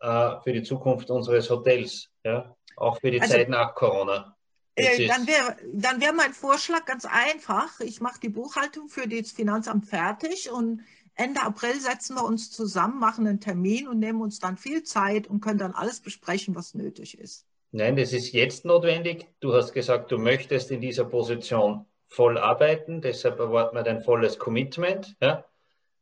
[0.00, 2.56] äh, für die Zukunft unseres Hotels, ja?
[2.76, 4.36] auch für die also, Zeit nach Corona.
[4.74, 7.78] Äh, dann wäre dann wär mein Vorschlag ganz einfach.
[7.80, 10.80] Ich mache die Buchhaltung für das Finanzamt fertig und
[11.14, 15.26] Ende April setzen wir uns zusammen, machen einen Termin und nehmen uns dann viel Zeit
[15.26, 17.46] und können dann alles besprechen, was nötig ist.
[17.74, 19.26] Nein, das ist jetzt notwendig.
[19.40, 24.38] Du hast gesagt, du möchtest in dieser Position voll arbeiten, deshalb erwarten wir dein volles
[24.38, 25.16] Commitment.
[25.22, 25.46] Ja?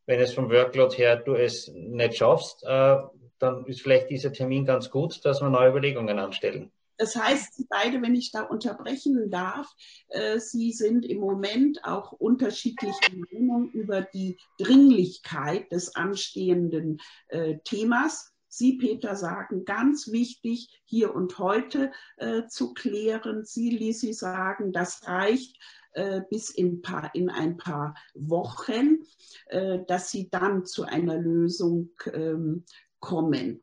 [0.06, 2.96] Wenn es vom Workload her du es nicht schaffst, äh,
[3.38, 6.72] dann ist vielleicht dieser Termin ganz gut, dass wir neue Überlegungen anstellen.
[6.96, 9.72] Das heißt, Sie beide, wenn ich da unterbrechen darf,
[10.08, 16.98] äh, Sie sind im Moment auch unterschiedlicher Meinung über die Dringlichkeit des anstehenden
[17.28, 18.32] äh, Themas.
[18.52, 23.44] Sie, Peter, sagen, ganz wichtig, hier und heute äh, zu klären.
[23.44, 25.56] Sie, Lisi, sagen, das reicht
[25.92, 29.04] äh, bis in, paar, in, ein paar Wochen,
[29.46, 32.64] äh, dass Sie dann zu einer Lösung ähm,
[32.98, 33.62] kommen.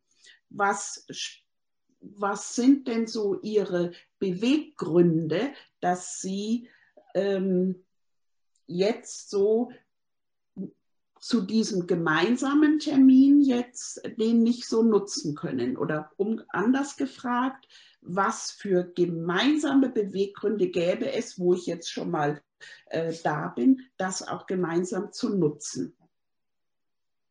[0.49, 1.05] Was,
[1.99, 6.69] was sind denn so Ihre Beweggründe, dass Sie
[7.13, 7.83] ähm,
[8.67, 9.69] jetzt so
[11.19, 15.77] zu diesem gemeinsamen Termin jetzt den nicht so nutzen können?
[15.77, 17.67] Oder um anders gefragt,
[18.01, 22.41] was für gemeinsame Beweggründe gäbe es, wo ich jetzt schon mal
[22.87, 25.93] äh, da bin, das auch gemeinsam zu nutzen?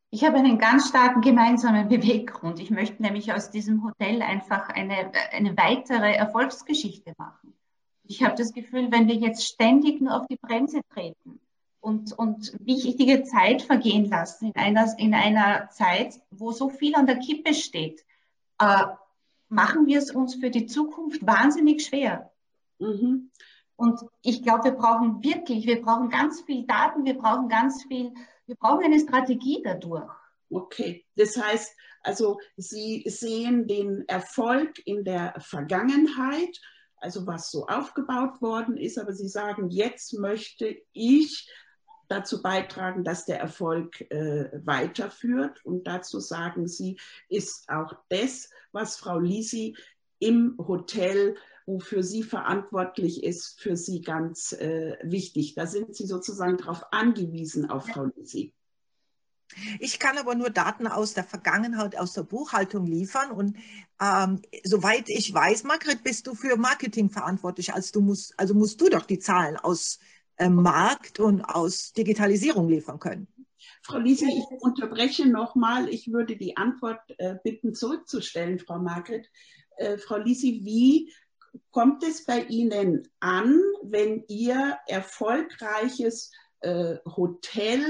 [0.09, 2.59] Ich habe einen ganz starken gemeinsamen Beweggrund.
[2.59, 7.53] Ich möchte nämlich aus diesem Hotel einfach eine, eine weitere Erfolgsgeschichte machen.
[8.03, 11.41] Ich habe das Gefühl, wenn wir jetzt ständig nur auf die Bremse treten,
[11.79, 17.05] und, und wichtige Zeit vergehen lassen in einer, in einer Zeit, wo so viel an
[17.05, 18.03] der Kippe steht,
[18.59, 18.83] äh,
[19.49, 22.31] machen wir es uns für die Zukunft wahnsinnig schwer.
[22.79, 23.31] Mhm.
[23.75, 28.13] Und ich glaube, wir brauchen wirklich, wir brauchen ganz viel Daten, wir brauchen ganz viel,
[28.47, 30.11] wir brauchen eine Strategie dadurch.
[30.49, 36.59] Okay, das heißt, also Sie sehen den Erfolg in der Vergangenheit,
[36.97, 41.47] also was so aufgebaut worden ist, aber Sie sagen, jetzt möchte ich
[42.07, 45.63] dazu beitragen, dass der Erfolg äh, weiterführt.
[45.65, 46.99] Und dazu sagen Sie,
[47.29, 49.75] ist auch das, was Frau Lisi
[50.19, 51.35] im Hotel,
[51.65, 55.53] wofür sie verantwortlich ist, für Sie ganz äh, wichtig.
[55.55, 58.53] Da sind Sie sozusagen darauf angewiesen, auf Frau Lisi.
[59.79, 63.31] Ich kann aber nur Daten aus der Vergangenheit, aus der Buchhaltung liefern.
[63.31, 63.57] Und
[64.01, 67.73] ähm, soweit ich weiß, Margret, bist du für Marketing verantwortlich.
[67.73, 69.99] Also, musst, also musst du doch die Zahlen aus
[70.49, 73.27] Markt und aus Digitalisierung liefern können.
[73.81, 75.89] Frau Liese, ich unterbreche nochmal.
[75.89, 79.29] Ich würde die Antwort äh, bitten zurückzustellen, Frau Margret.
[79.77, 81.13] Äh, Frau Lisi, wie
[81.71, 86.31] kommt es bei Ihnen an, wenn Ihr erfolgreiches
[86.61, 87.81] äh, Hotel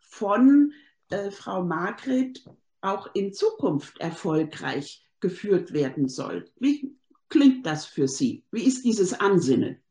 [0.00, 0.72] von
[1.10, 2.44] äh, Frau Margret
[2.80, 6.46] auch in Zukunft erfolgreich geführt werden soll?
[6.58, 6.96] Wie
[7.28, 8.44] klingt das für Sie?
[8.50, 9.81] Wie ist dieses Ansinnen?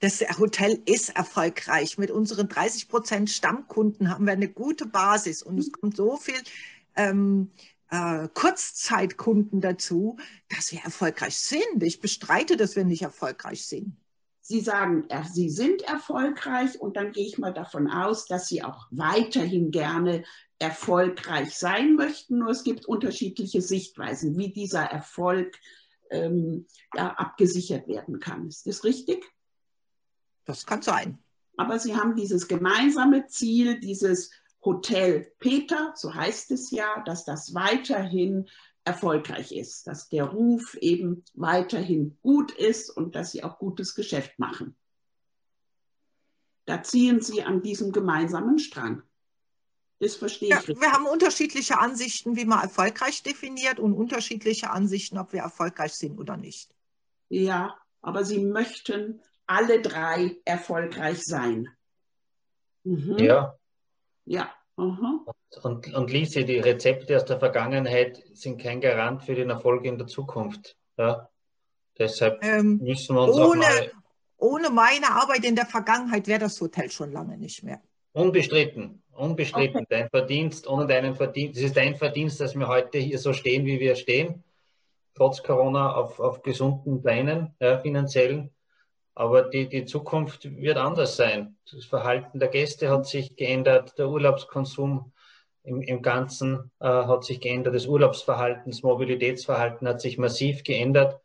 [0.00, 1.98] Das Hotel ist erfolgreich.
[1.98, 6.40] Mit unseren 30 Prozent Stammkunden haben wir eine gute Basis und es kommt so viel
[6.94, 7.50] ähm,
[7.90, 10.18] äh, Kurzzeitkunden dazu,
[10.48, 11.82] dass wir erfolgreich sind.
[11.82, 13.96] Ich bestreite, dass wir nicht erfolgreich sind.
[14.40, 18.86] Sie sagen, Sie sind erfolgreich und dann gehe ich mal davon aus, dass Sie auch
[18.90, 20.22] weiterhin gerne
[20.58, 22.38] erfolgreich sein möchten.
[22.38, 25.58] Nur es gibt unterschiedliche Sichtweisen, wie dieser Erfolg
[26.14, 28.48] ähm, ja, abgesichert werden kann.
[28.48, 29.24] Ist das richtig?
[30.44, 31.18] Das kann sein.
[31.56, 34.30] Aber Sie haben dieses gemeinsame Ziel, dieses
[34.64, 38.48] Hotel Peter, so heißt es ja, dass das weiterhin
[38.84, 44.38] erfolgreich ist, dass der Ruf eben weiterhin gut ist und dass Sie auch gutes Geschäft
[44.38, 44.76] machen.
[46.66, 49.02] Da ziehen Sie an diesem gemeinsamen Strang.
[50.04, 50.68] Das verstehe ja, ich.
[50.68, 56.18] Wir haben unterschiedliche Ansichten, wie man erfolgreich definiert und unterschiedliche Ansichten, ob wir erfolgreich sind
[56.18, 56.68] oder nicht.
[57.30, 61.70] Ja, aber Sie möchten alle drei erfolgreich sein.
[62.82, 63.16] Mhm.
[63.18, 63.58] Ja.
[64.26, 64.52] Ja.
[64.76, 65.20] Mhm.
[65.62, 69.96] Und, und Lise, die Rezepte aus der Vergangenheit sind kein Garant für den Erfolg in
[69.96, 70.76] der Zukunft.
[70.98, 71.30] Ja?
[71.98, 73.92] Deshalb ähm, müssen wir uns ohne, auch mal
[74.36, 77.80] ohne meine Arbeit in der Vergangenheit wäre das Hotel schon lange nicht mehr.
[78.12, 79.82] Unbestritten, unbestritten.
[79.82, 79.86] Okay.
[79.88, 83.66] Dein Verdienst, ohne deinen Verdienst, es ist dein Verdienst, dass wir heute hier so stehen,
[83.66, 84.44] wie wir stehen,
[85.14, 88.50] trotz Corona auf, auf gesunden Beinen, ja, finanziellen.
[89.14, 91.56] Aber die, die Zukunft wird anders sein.
[91.70, 95.12] Das Verhalten der Gäste hat sich geändert, der Urlaubskonsum
[95.62, 101.20] im, im Ganzen äh, hat sich geändert, das Urlaubsverhalten, das Mobilitätsverhalten hat sich massiv geändert.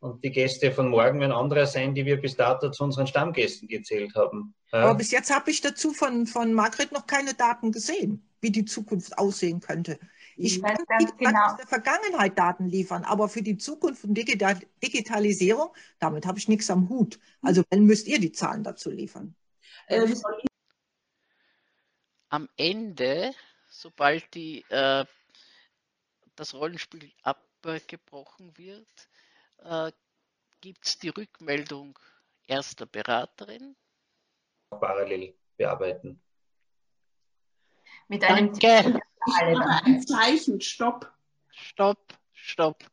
[0.00, 3.66] Und die Gäste von morgen werden andere sein, die wir bis dato zu unseren Stammgästen
[3.66, 4.54] gezählt haben.
[4.70, 8.66] Aber bis jetzt habe ich dazu von, von Margret noch keine Daten gesehen, wie die
[8.66, 9.98] Zukunft aussehen könnte.
[10.36, 10.76] Ich kann
[11.16, 11.46] genau.
[11.46, 16.46] aus der Vergangenheit Daten liefern, aber für die Zukunft und Digital Digitalisierung, damit habe ich
[16.46, 17.18] nichts am Hut.
[17.40, 19.34] Also wenn müsst ihr die Zahlen dazu liefern.
[19.88, 20.14] Ähm,
[22.28, 23.32] am Ende,
[23.70, 25.06] sobald die, äh,
[26.34, 29.08] das Rollenspiel abgebrochen wird,
[29.64, 29.92] äh,
[30.60, 31.98] gibt es die Rückmeldung
[32.46, 33.76] erster Beraterin.
[34.70, 36.20] Parallel bearbeiten.
[38.08, 39.00] Mit einem Danke.
[39.84, 41.12] ein Zeichen, stopp.
[41.50, 42.84] Stopp, stopp.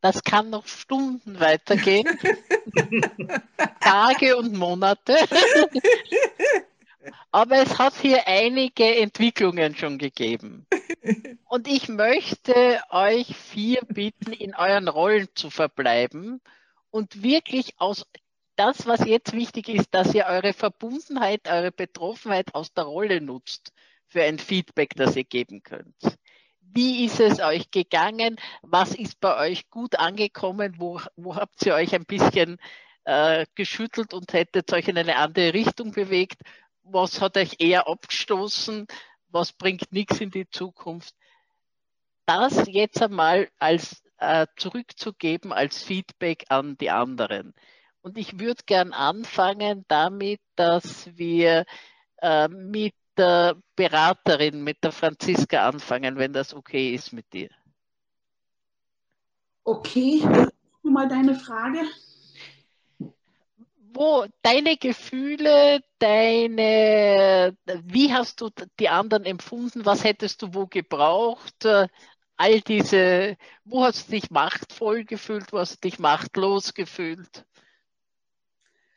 [0.00, 2.06] Das kann noch Stunden weitergehen.
[3.80, 5.16] Tage und Monate.
[7.30, 10.66] Aber es hat hier einige Entwicklungen schon gegeben.
[11.54, 16.40] Und ich möchte euch vier bitten, in euren Rollen zu verbleiben
[16.90, 18.04] und wirklich aus
[18.56, 23.72] das, was jetzt wichtig ist, dass ihr eure Verbundenheit, eure Betroffenheit aus der Rolle nutzt
[24.08, 25.94] für ein Feedback, das ihr geben könnt.
[26.60, 28.34] Wie ist es euch gegangen?
[28.62, 30.74] Was ist bei euch gut angekommen?
[30.78, 32.58] Wo, wo habt ihr euch ein bisschen
[33.04, 36.40] äh, geschüttelt und hättet euch in eine andere Richtung bewegt?
[36.82, 38.88] Was hat euch eher abgestoßen?
[39.28, 41.14] Was bringt nichts in die Zukunft?
[42.26, 47.54] Das jetzt einmal als äh, zurückzugeben als Feedback an die anderen.
[48.02, 51.64] Und ich würde gern anfangen damit, dass wir
[52.18, 57.48] äh, mit der Beraterin, mit der Franziska anfangen, wenn das okay ist mit dir.
[59.62, 60.22] Okay,
[60.82, 61.80] mal deine Frage.
[63.96, 68.50] Wo deine Gefühle, deine, wie hast du
[68.80, 69.86] die anderen empfunden?
[69.86, 71.64] Was hättest du wo gebraucht?
[72.36, 75.52] All diese, wo hast du dich machtvoll gefühlt?
[75.52, 77.44] Wo hast du dich machtlos gefühlt?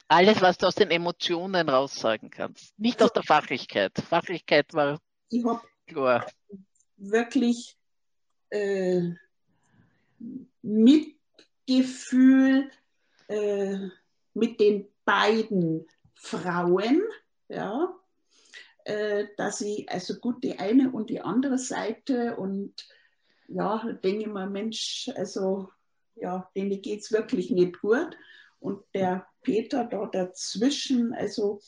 [0.08, 2.78] Alles, was du aus den Emotionen raussagen kannst.
[2.80, 3.92] Nicht aus der Fachlichkeit.
[4.10, 5.44] Fachlichkeit war ich
[5.86, 6.26] klar.
[6.96, 7.78] Wirklich
[8.50, 9.02] äh,
[10.62, 12.72] Mitgefühl
[13.28, 13.90] äh,
[14.34, 15.86] mit den beiden
[16.16, 17.02] Frauen,
[17.50, 17.94] ja,
[18.86, 22.88] äh, dass sie, also gut, die eine und die andere Seite und
[23.48, 25.70] ja, denke ich mal, Mensch, also
[26.16, 28.18] ja, denen geht es wirklich nicht gut.
[28.60, 31.62] Und der Peter da dazwischen, also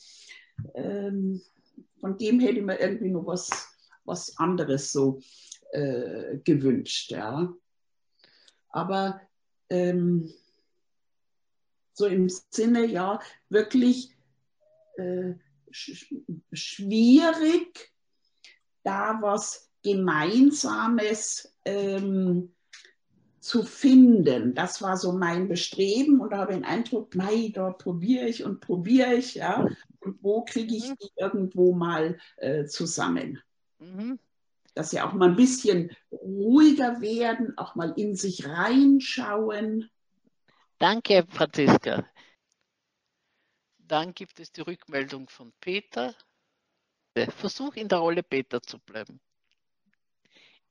[0.74, 1.40] ähm,
[2.00, 3.68] von dem hätte ich mir irgendwie noch was,
[4.04, 5.20] was anderes so
[5.72, 7.54] äh, gewünscht, ja.
[8.70, 9.20] Aber
[9.68, 10.32] ähm,
[11.92, 14.16] so im Sinne, ja, wirklich
[14.96, 15.34] äh,
[15.70, 16.12] sch
[16.52, 17.92] schwierig,
[18.82, 22.52] da was Gemeinsames ähm,
[23.40, 24.54] zu finden.
[24.54, 28.44] Das war so mein Bestreben und da habe ich den Eindruck, mei, dort probiere ich
[28.44, 29.66] und probiere ich, ja.
[30.00, 30.96] Und wo kriege ich mhm.
[31.00, 33.40] die irgendwo mal äh, zusammen?
[33.78, 34.18] Mhm.
[34.74, 39.90] Dass sie auch mal ein bisschen ruhiger werden, auch mal in sich reinschauen.
[40.78, 42.06] Danke, Franziska.
[43.78, 46.14] Dann gibt es die Rückmeldung von Peter.
[47.36, 49.20] Versuch in der Rolle Peter zu bleiben.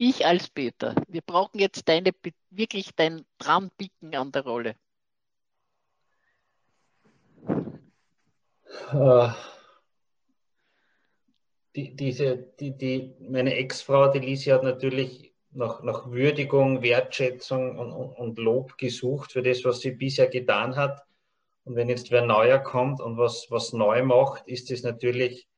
[0.02, 2.12] Ich als Peter, wir brauchen jetzt deine,
[2.52, 4.76] wirklich dein Dranbicken an der Rolle.
[8.94, 9.30] Uh,
[11.76, 17.92] die, diese, die, die, meine Ex-Frau, die Lisi, hat natürlich nach, nach Würdigung, Wertschätzung und,
[17.92, 21.04] und, und, Lob gesucht für das, was sie bisher getan hat.
[21.66, 25.49] Und wenn jetzt wer neuer kommt und was, was neu macht, ist das natürlich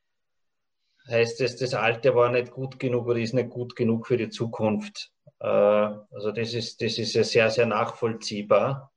[1.07, 4.29] heißt es, das Alte war nicht gut genug oder ist nicht gut genug für die
[4.29, 5.11] Zukunft.
[5.39, 8.91] Äh, also das ist, das ist ja sehr, sehr nachvollziehbar.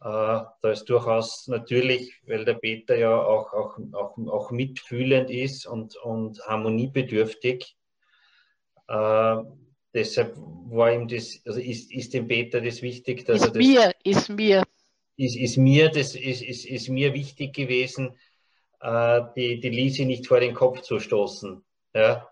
[0.00, 5.66] Äh, da ist durchaus natürlich, weil der Peter ja auch, auch, auch, auch mitfühlend ist
[5.66, 7.76] und, und harmoniebedürftig.
[8.88, 9.36] Äh,
[9.94, 13.66] deshalb war ihm das, also ist, ist dem Peter das wichtig, dass ist er das.
[13.66, 14.64] Mir, ist mir.
[15.16, 18.16] Ist, ist mir, das ist, ist, ist mir wichtig gewesen,
[18.82, 21.64] äh, die, die Lisi nicht vor den Kopf zu stoßen.
[21.94, 22.28] Ja?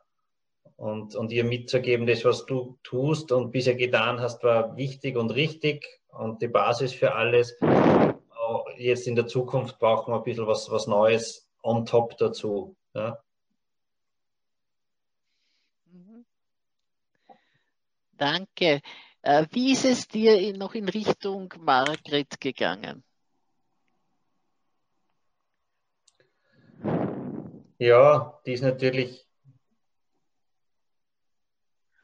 [0.76, 5.30] Und, und ihr mitzugeben, das, was du tust und bisher getan hast, war wichtig und
[5.30, 7.56] richtig und die Basis für alles.
[8.76, 12.76] Jetzt in der Zukunft brauchen wir ein bisschen was, was Neues on top dazu.
[12.94, 13.18] Ja?
[15.84, 16.24] Mhm.
[18.16, 18.80] Danke.
[19.22, 23.04] Äh, wie ist es dir noch in Richtung Margret gegangen?
[27.80, 29.26] Ja, die ist natürlich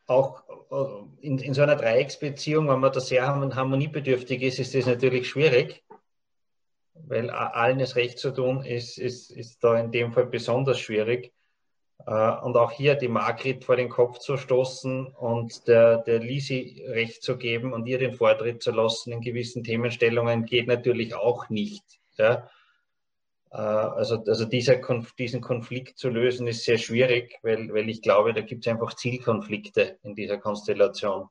[0.06, 4.86] auch äh, in, in so einer Dreiecksbeziehung, wenn man da sehr harmoniebedürftig ist, ist das
[4.86, 5.84] natürlich schwierig,
[6.94, 11.34] weil allen das Recht zu tun ist, ist, ist da in dem Fall besonders schwierig.
[12.06, 16.86] Äh, und auch hier die Margret vor den Kopf zu stoßen und der, der Lisi
[16.88, 21.50] Recht zu geben und ihr den Vortritt zu lassen in gewissen Themenstellungen geht natürlich auch
[21.50, 21.84] nicht.
[22.16, 22.48] Ja.
[23.50, 28.02] Äh, also, also dieser Konf diesen Konflikt zu lösen ist sehr schwierig, weil, weil ich
[28.02, 31.28] glaube, da gibt es einfach Zielkonflikte in dieser Konstellation.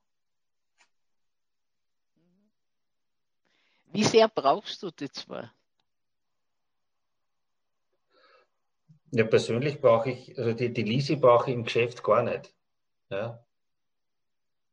[3.92, 5.50] Wie sehr brauchst du die zwei?
[9.12, 12.54] Ja, persönlich brauche ich, also die, die Lisi brauche ich im Geschäft gar nicht.
[13.10, 13.46] Ja.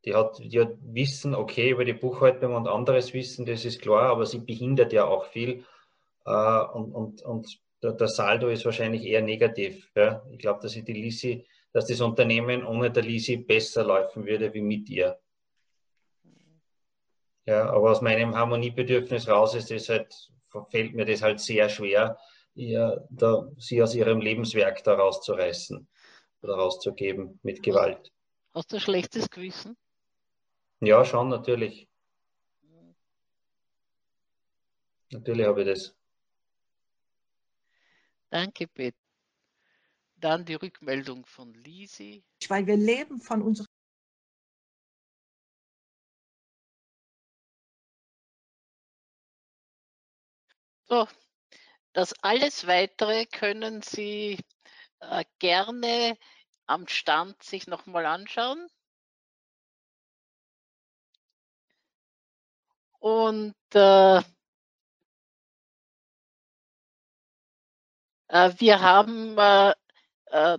[0.04, 4.10] Die hat, die hat Wissen, okay, über die Buchhaltung und anderes Wissen, das ist klar,
[4.10, 5.64] aber sie behindert ja auch viel.
[6.24, 9.90] Äh, und, und, und der, der, Saldo ist wahrscheinlich eher negativ.
[9.94, 10.22] Ja?
[10.30, 14.62] Ich glaube, dass die Lisi, dass das Unternehmen ohne der Lisi besser laufen würde wie
[14.62, 15.18] mit ihr.
[17.44, 20.14] Ja, aber aus meinem Harmoniebedürfnis raus ist es halt,
[20.70, 22.16] fällt mir das halt sehr schwer,
[22.54, 25.88] ihr, da, sie aus ihrem Lebenswerk da rauszureißen
[26.42, 28.12] oder rauszugeben mit Gewalt.
[28.54, 29.76] Hast du ein schlechtes Gewissen?
[30.80, 31.88] Ja, schon, natürlich.
[35.10, 35.96] Natürlich habe ich das.
[38.32, 38.94] Danke, Pet.
[40.16, 42.24] Dann die Rückmeldung von Lisi.
[42.48, 43.66] Weil wir leben von unserer
[50.84, 51.06] So,
[51.92, 54.38] das alles weitere können Sie
[55.00, 56.16] äh, gerne
[56.66, 58.66] am Stand sich nochmal anschauen.
[62.98, 64.22] Und äh,
[68.32, 69.74] wir haben äh,
[70.26, 70.58] äh,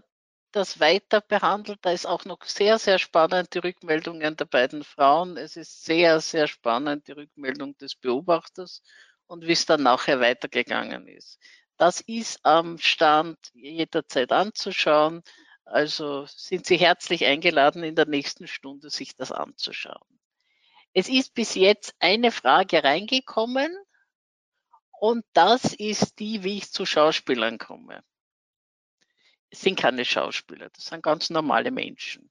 [0.51, 1.79] das weiter behandelt.
[1.81, 5.37] Da ist auch noch sehr, sehr spannend die Rückmeldungen der beiden Frauen.
[5.37, 8.83] Es ist sehr, sehr spannend die Rückmeldung des Beobachters
[9.25, 11.39] und wie es dann nachher weitergegangen ist.
[11.77, 15.23] Das ist am Stand jederzeit anzuschauen.
[15.65, 20.19] Also sind Sie herzlich eingeladen, in der nächsten Stunde sich das anzuschauen.
[20.93, 23.75] Es ist bis jetzt eine Frage reingekommen.
[25.03, 28.05] Und das ist die, wie ich zu Schauspielern komme.
[29.49, 32.29] Es sind keine Schauspieler, das sind ganz normale Menschen,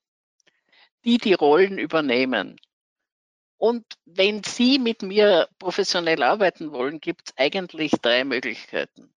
[1.04, 2.58] die die Rollen übernehmen.
[3.58, 9.14] Und wenn Sie mit mir professionell arbeiten wollen, gibt es eigentlich drei Möglichkeiten.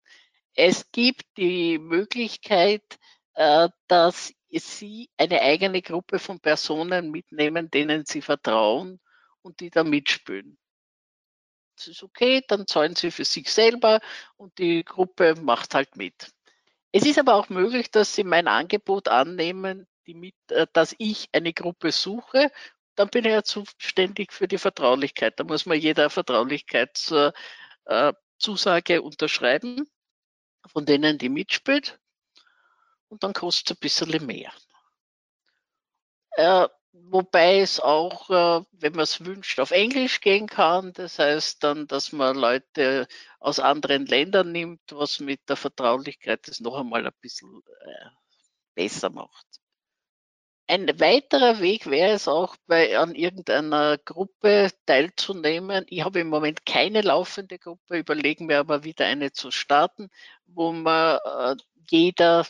[0.53, 2.99] Es gibt die Möglichkeit,
[3.35, 8.99] äh, dass Sie eine eigene Gruppe von Personen mitnehmen, denen Sie vertrauen
[9.43, 10.57] und die da mitspielen
[11.75, 13.99] das ist okay, dann zahlen sie für sich selber
[14.37, 16.31] und die Gruppe macht halt mit.
[16.91, 21.51] Es ist aber auch möglich, dass sie mein Angebot annehmen, mit, äh, dass ich eine
[21.51, 22.51] Gruppe suche
[22.95, 25.39] dann bin ich ja zuständig für die Vertraulichkeit.
[25.39, 27.35] Da muss man jeder Vertraulichkeitszusage
[28.93, 29.89] äh, unterschreiben,
[30.67, 31.99] von denen die mitspielt.
[33.09, 34.51] Und dann kostet es ein bisschen mehr.
[36.97, 40.93] Wobei es auch, äh, wenn man es wünscht, auf Englisch gehen kann.
[40.93, 43.07] Das heißt dann, dass man Leute
[43.39, 48.09] aus anderen Ländern nimmt, was mit der Vertraulichkeit das noch einmal ein bisschen äh,
[48.75, 49.45] besser macht.
[50.67, 55.85] Ein weiterer Weg wäre es auch, bei, an irgendeiner Gruppe teilzunehmen.
[55.89, 60.09] Ich habe im Moment keine laufende Gruppe, überlegen mir aber wieder eine zu starten,
[60.47, 61.55] wo man äh,
[61.89, 62.47] jeder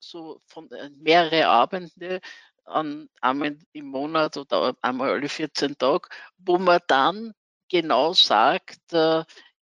[0.00, 0.68] so von
[0.98, 2.20] mehrere Abende
[2.68, 6.08] an, einmal im Monat oder einmal alle 14 Tage,
[6.38, 7.34] wo man dann
[7.68, 9.24] genau sagt, äh,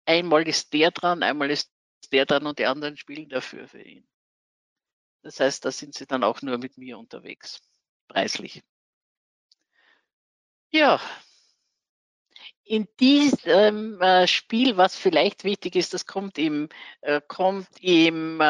[0.06, 1.70] einmal ist der dran, einmal ist
[2.12, 4.06] der dran und die anderen spielen dafür für ihn.
[5.22, 7.62] Das heißt, da sind sie dann auch nur mit mir unterwegs,
[8.08, 8.62] preislich.
[10.70, 11.00] Ja,
[12.64, 16.68] in diesem äh, Spiel, was vielleicht wichtig ist, das kommt im,
[17.02, 18.40] äh, kommt im,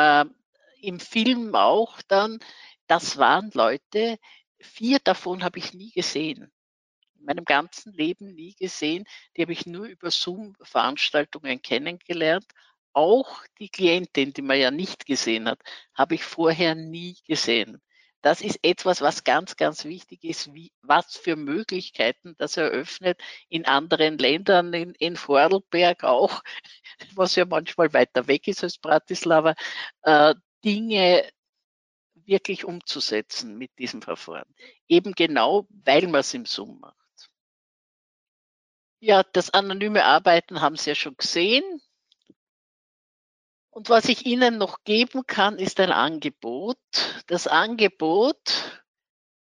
[0.81, 2.39] im Film auch dann,
[2.87, 4.19] das waren Leute,
[4.61, 6.53] vier davon habe ich nie gesehen.
[7.19, 9.05] In meinem ganzen Leben nie gesehen.
[9.37, 12.47] Die habe ich nur über Zoom-Veranstaltungen kennengelernt
[12.95, 15.61] auch die Klientin, die man ja nicht gesehen hat,
[15.95, 17.81] habe ich vorher nie gesehen.
[18.23, 23.21] Das ist etwas, was ganz, ganz wichtig ist, wie, was für Möglichkeiten das eröffnet
[23.51, 26.43] in anderen Ländern, in, in Vorarlberg auch,
[27.15, 29.55] was ja manchmal weiter weg ist als Bratislava,
[30.03, 31.29] äh, Dinge
[32.27, 34.55] wirklich umzusetzen mit diesem Verfahren.
[34.89, 36.97] Eben genau, weil man es im Zoom macht.
[39.01, 41.63] Ja, das anonyme Arbeiten haben Sie ja schon gesehen.
[43.71, 46.79] Und was ich Ihnen noch geben kann, ist ein Angebot.
[47.27, 48.83] Das Angebot,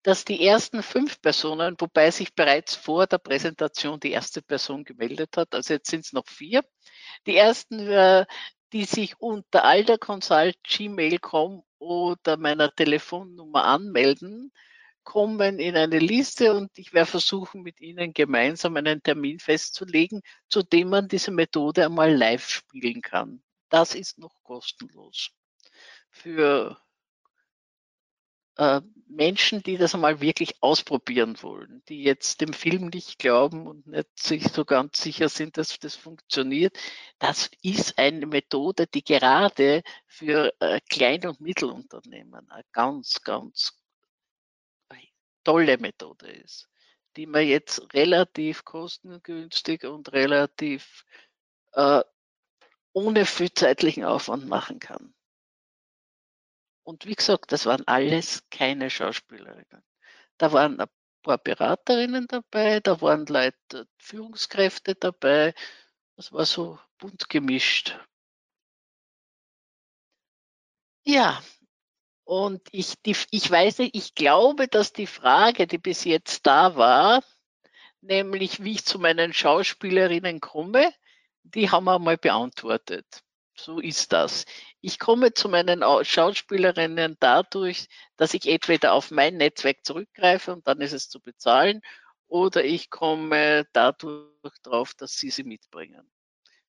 [0.02, 5.36] dass die ersten fünf Personen, wobei sich bereits vor der Präsentation die erste Person gemeldet
[5.36, 6.62] hat, also jetzt sind es noch vier,
[7.26, 8.26] die ersten, äh,
[8.72, 14.52] die sich unter alderconsult.gmail.com oder meiner Telefonnummer anmelden,
[15.04, 20.62] kommen in eine Liste und ich werde versuchen, mit Ihnen gemeinsam einen Termin festzulegen, zu
[20.62, 23.42] dem man diese Methode einmal live spielen kann.
[23.68, 25.30] Das ist noch kostenlos.
[26.10, 26.78] Für
[28.56, 33.86] äh, Menschen, die das einmal wirklich ausprobieren wollen, die jetzt dem Film nicht glauben und
[33.86, 36.76] nicht sich so ganz sicher sind, dass das funktioniert.
[37.18, 43.78] Das ist eine Methode, die gerade für äh, Klein- und Mittelunternehmen eine ganz, ganz
[45.44, 46.68] tolle Methode ist,
[47.16, 51.04] die man jetzt relativ kostengünstig und relativ
[51.72, 52.02] äh,
[52.92, 55.13] ohne viel zeitlichen Aufwand machen kann.
[56.84, 59.82] Und wie gesagt, das waren alles keine Schauspielerinnen.
[60.38, 60.88] Da waren ein
[61.22, 65.54] paar Beraterinnen dabei, da waren Leute, Führungskräfte dabei.
[66.16, 67.98] Das war so bunt gemischt.
[71.06, 71.42] Ja,
[72.24, 76.76] und ich, die, ich weiß nicht, ich glaube, dass die Frage, die bis jetzt da
[76.76, 77.22] war,
[78.00, 80.92] nämlich wie ich zu meinen Schauspielerinnen komme,
[81.42, 83.22] die haben wir mal beantwortet.
[83.56, 84.46] So ist das.
[84.86, 90.82] Ich komme zu meinen Schauspielerinnen dadurch, dass ich entweder auf mein Netzwerk zurückgreife und dann
[90.82, 91.80] ist es zu bezahlen,
[92.28, 96.10] oder ich komme dadurch drauf, dass sie sie mitbringen.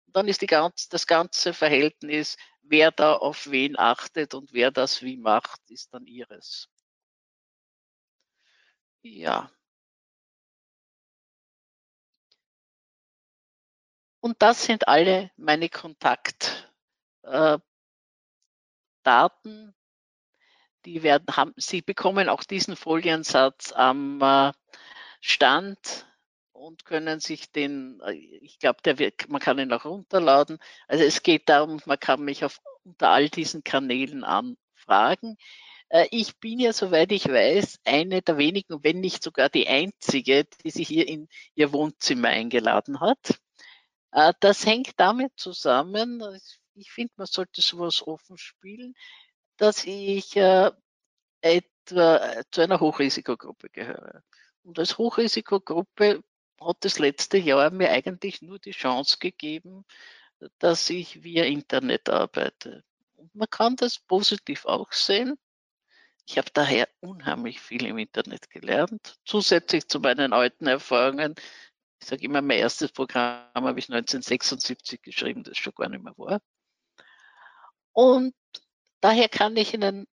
[0.08, 4.72] Und dann ist die ganz, das ganze Verhältnis, wer da auf wen achtet und wer
[4.72, 6.70] das wie macht, ist dann ihres.
[9.02, 9.52] Ja,
[14.22, 17.62] Und das sind alle meine Kontaktdaten.
[19.06, 19.30] Äh,
[20.86, 24.52] die werden, haben, Sie bekommen auch diesen Foliensatz am äh,
[25.22, 26.08] Stand
[26.52, 30.60] und können sich den, äh, ich glaube, der wird, man kann ihn auch runterladen.
[30.88, 35.38] Also es geht darum, man kann mich auf unter all diesen Kanälen anfragen.
[36.12, 40.72] Ich bin ja, soweit ich weiß, eine der wenigen, wenn nicht sogar die einzige, die
[40.72, 43.40] sich hier in ihr Wohnzimmer eingeladen hat.
[44.16, 46.24] Äh, das hängt damit zusammen,
[46.76, 48.96] ich finde, man sollte sowas offen spielen,
[49.58, 50.72] dass ich äh,
[51.42, 54.24] etwa äh, zu einer Hochrisikogruppe gehöre.
[54.64, 56.24] Und als Hochrisikogruppe
[56.60, 59.86] hat das letzte Jahr mir eigentlich nur die Chance gegeben,
[60.60, 62.84] dass ich via Internet arbeite.
[63.16, 65.38] Und man kann das positiv auch sehen.
[66.28, 71.36] Ich habe daher unheimlich viel im Internet gelernt, zusätzlich zu meinen alten Erfahrungen
[72.06, 76.14] ich sage immer, mein erstes Programm habe ich 1976 geschrieben, das schon gar nicht mehr
[76.18, 76.40] war.
[77.96, 78.36] Und
[79.00, 80.06] daher kann ich Ihnen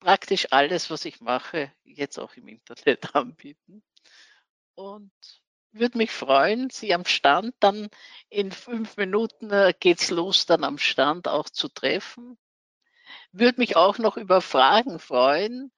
[0.00, 3.84] praktisch alles, was ich mache, jetzt auch im Internet anbieten.
[4.74, 5.12] und
[5.72, 7.88] würde mich freuen, Sie am Stand dann
[8.28, 12.38] in fünf Minuten äh, geht's los, dann am Stand auch zu treffen.
[13.32, 15.70] Würde mich auch noch über Fragen freuen.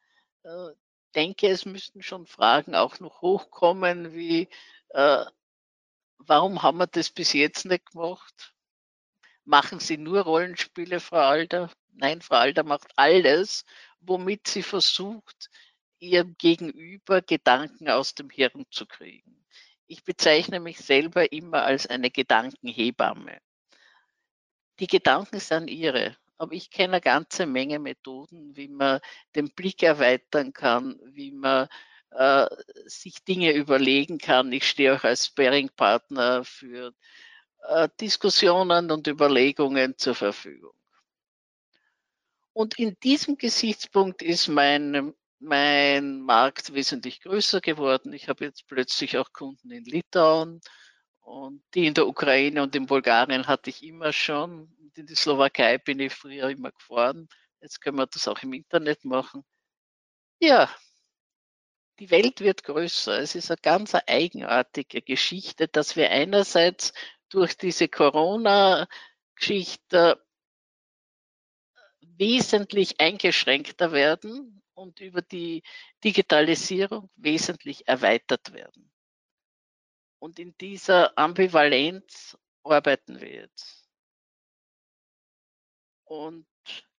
[0.44, 0.70] Äh,
[1.14, 4.48] denke, es müssten schon Fragen auch noch hochkommen, wie
[4.90, 5.26] äh,
[6.18, 8.54] warum haben wir das bis jetzt nicht gemacht?
[9.44, 11.70] Machen Sie nur Rollenspiele, Frau Alder?
[11.92, 13.64] Nein, Frau Alder macht alles,
[14.00, 15.50] womit sie versucht,
[15.98, 19.44] ihrem Gegenüber Gedanken aus dem Hirn zu kriegen.
[19.86, 23.38] Ich bezeichne mich selber immer als eine Gedankenhebamme.
[24.78, 29.00] Die Gedanken sind ihre, aber ich kenne eine ganze Menge Methoden, wie man
[29.34, 31.68] den Blick erweitern kann, wie man
[32.12, 32.46] äh,
[32.86, 34.52] sich Dinge überlegen kann.
[34.52, 36.94] Ich stehe auch als Sparing-Partner für
[37.68, 40.72] äh, Diskussionen und Überlegungen zur Verfügung.
[42.52, 48.12] Und in diesem Gesichtspunkt ist mein, mein Markt wesentlich größer geworden.
[48.12, 50.60] Ich habe jetzt plötzlich auch Kunden in Litauen
[51.20, 54.74] und die in der Ukraine und in Bulgarien hatte ich immer schon.
[54.78, 57.28] Und in die Slowakei bin ich früher immer gefahren.
[57.60, 59.44] Jetzt können wir das auch im Internet machen.
[60.40, 60.74] Ja,
[62.00, 63.18] die Welt wird größer.
[63.20, 66.94] Es ist eine ganz eigenartige Geschichte, dass wir einerseits
[67.30, 70.22] durch diese Corona-Geschichte
[72.00, 75.62] wesentlich eingeschränkter werden und über die
[76.04, 78.92] Digitalisierung wesentlich erweitert werden.
[80.18, 83.88] Und in dieser Ambivalenz arbeiten wir jetzt.
[86.04, 86.46] Und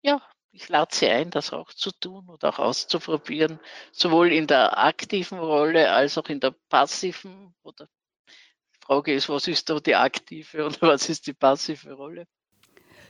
[0.03, 0.23] ja,
[0.53, 3.61] ich lade Sie ein, das auch zu tun oder auch auszuprobieren,
[3.93, 7.55] sowohl in der aktiven Rolle als auch in der passiven.
[7.63, 7.89] Oder
[8.91, 12.27] Frage ist, was ist da die aktive und was ist die passive Rolle?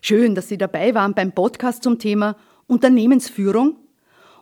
[0.02, 3.78] Schön, dass Sie dabei waren beim Podcast zum Thema Unternehmensführung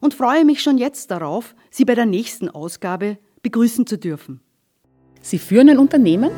[0.01, 4.41] und freue mich schon jetzt darauf, Sie bei der nächsten Ausgabe begrüßen zu dürfen.
[5.21, 6.33] Sie führen ein Unternehmen?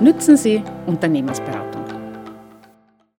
[0.00, 1.71] Nützen Sie Unternehmensberatung.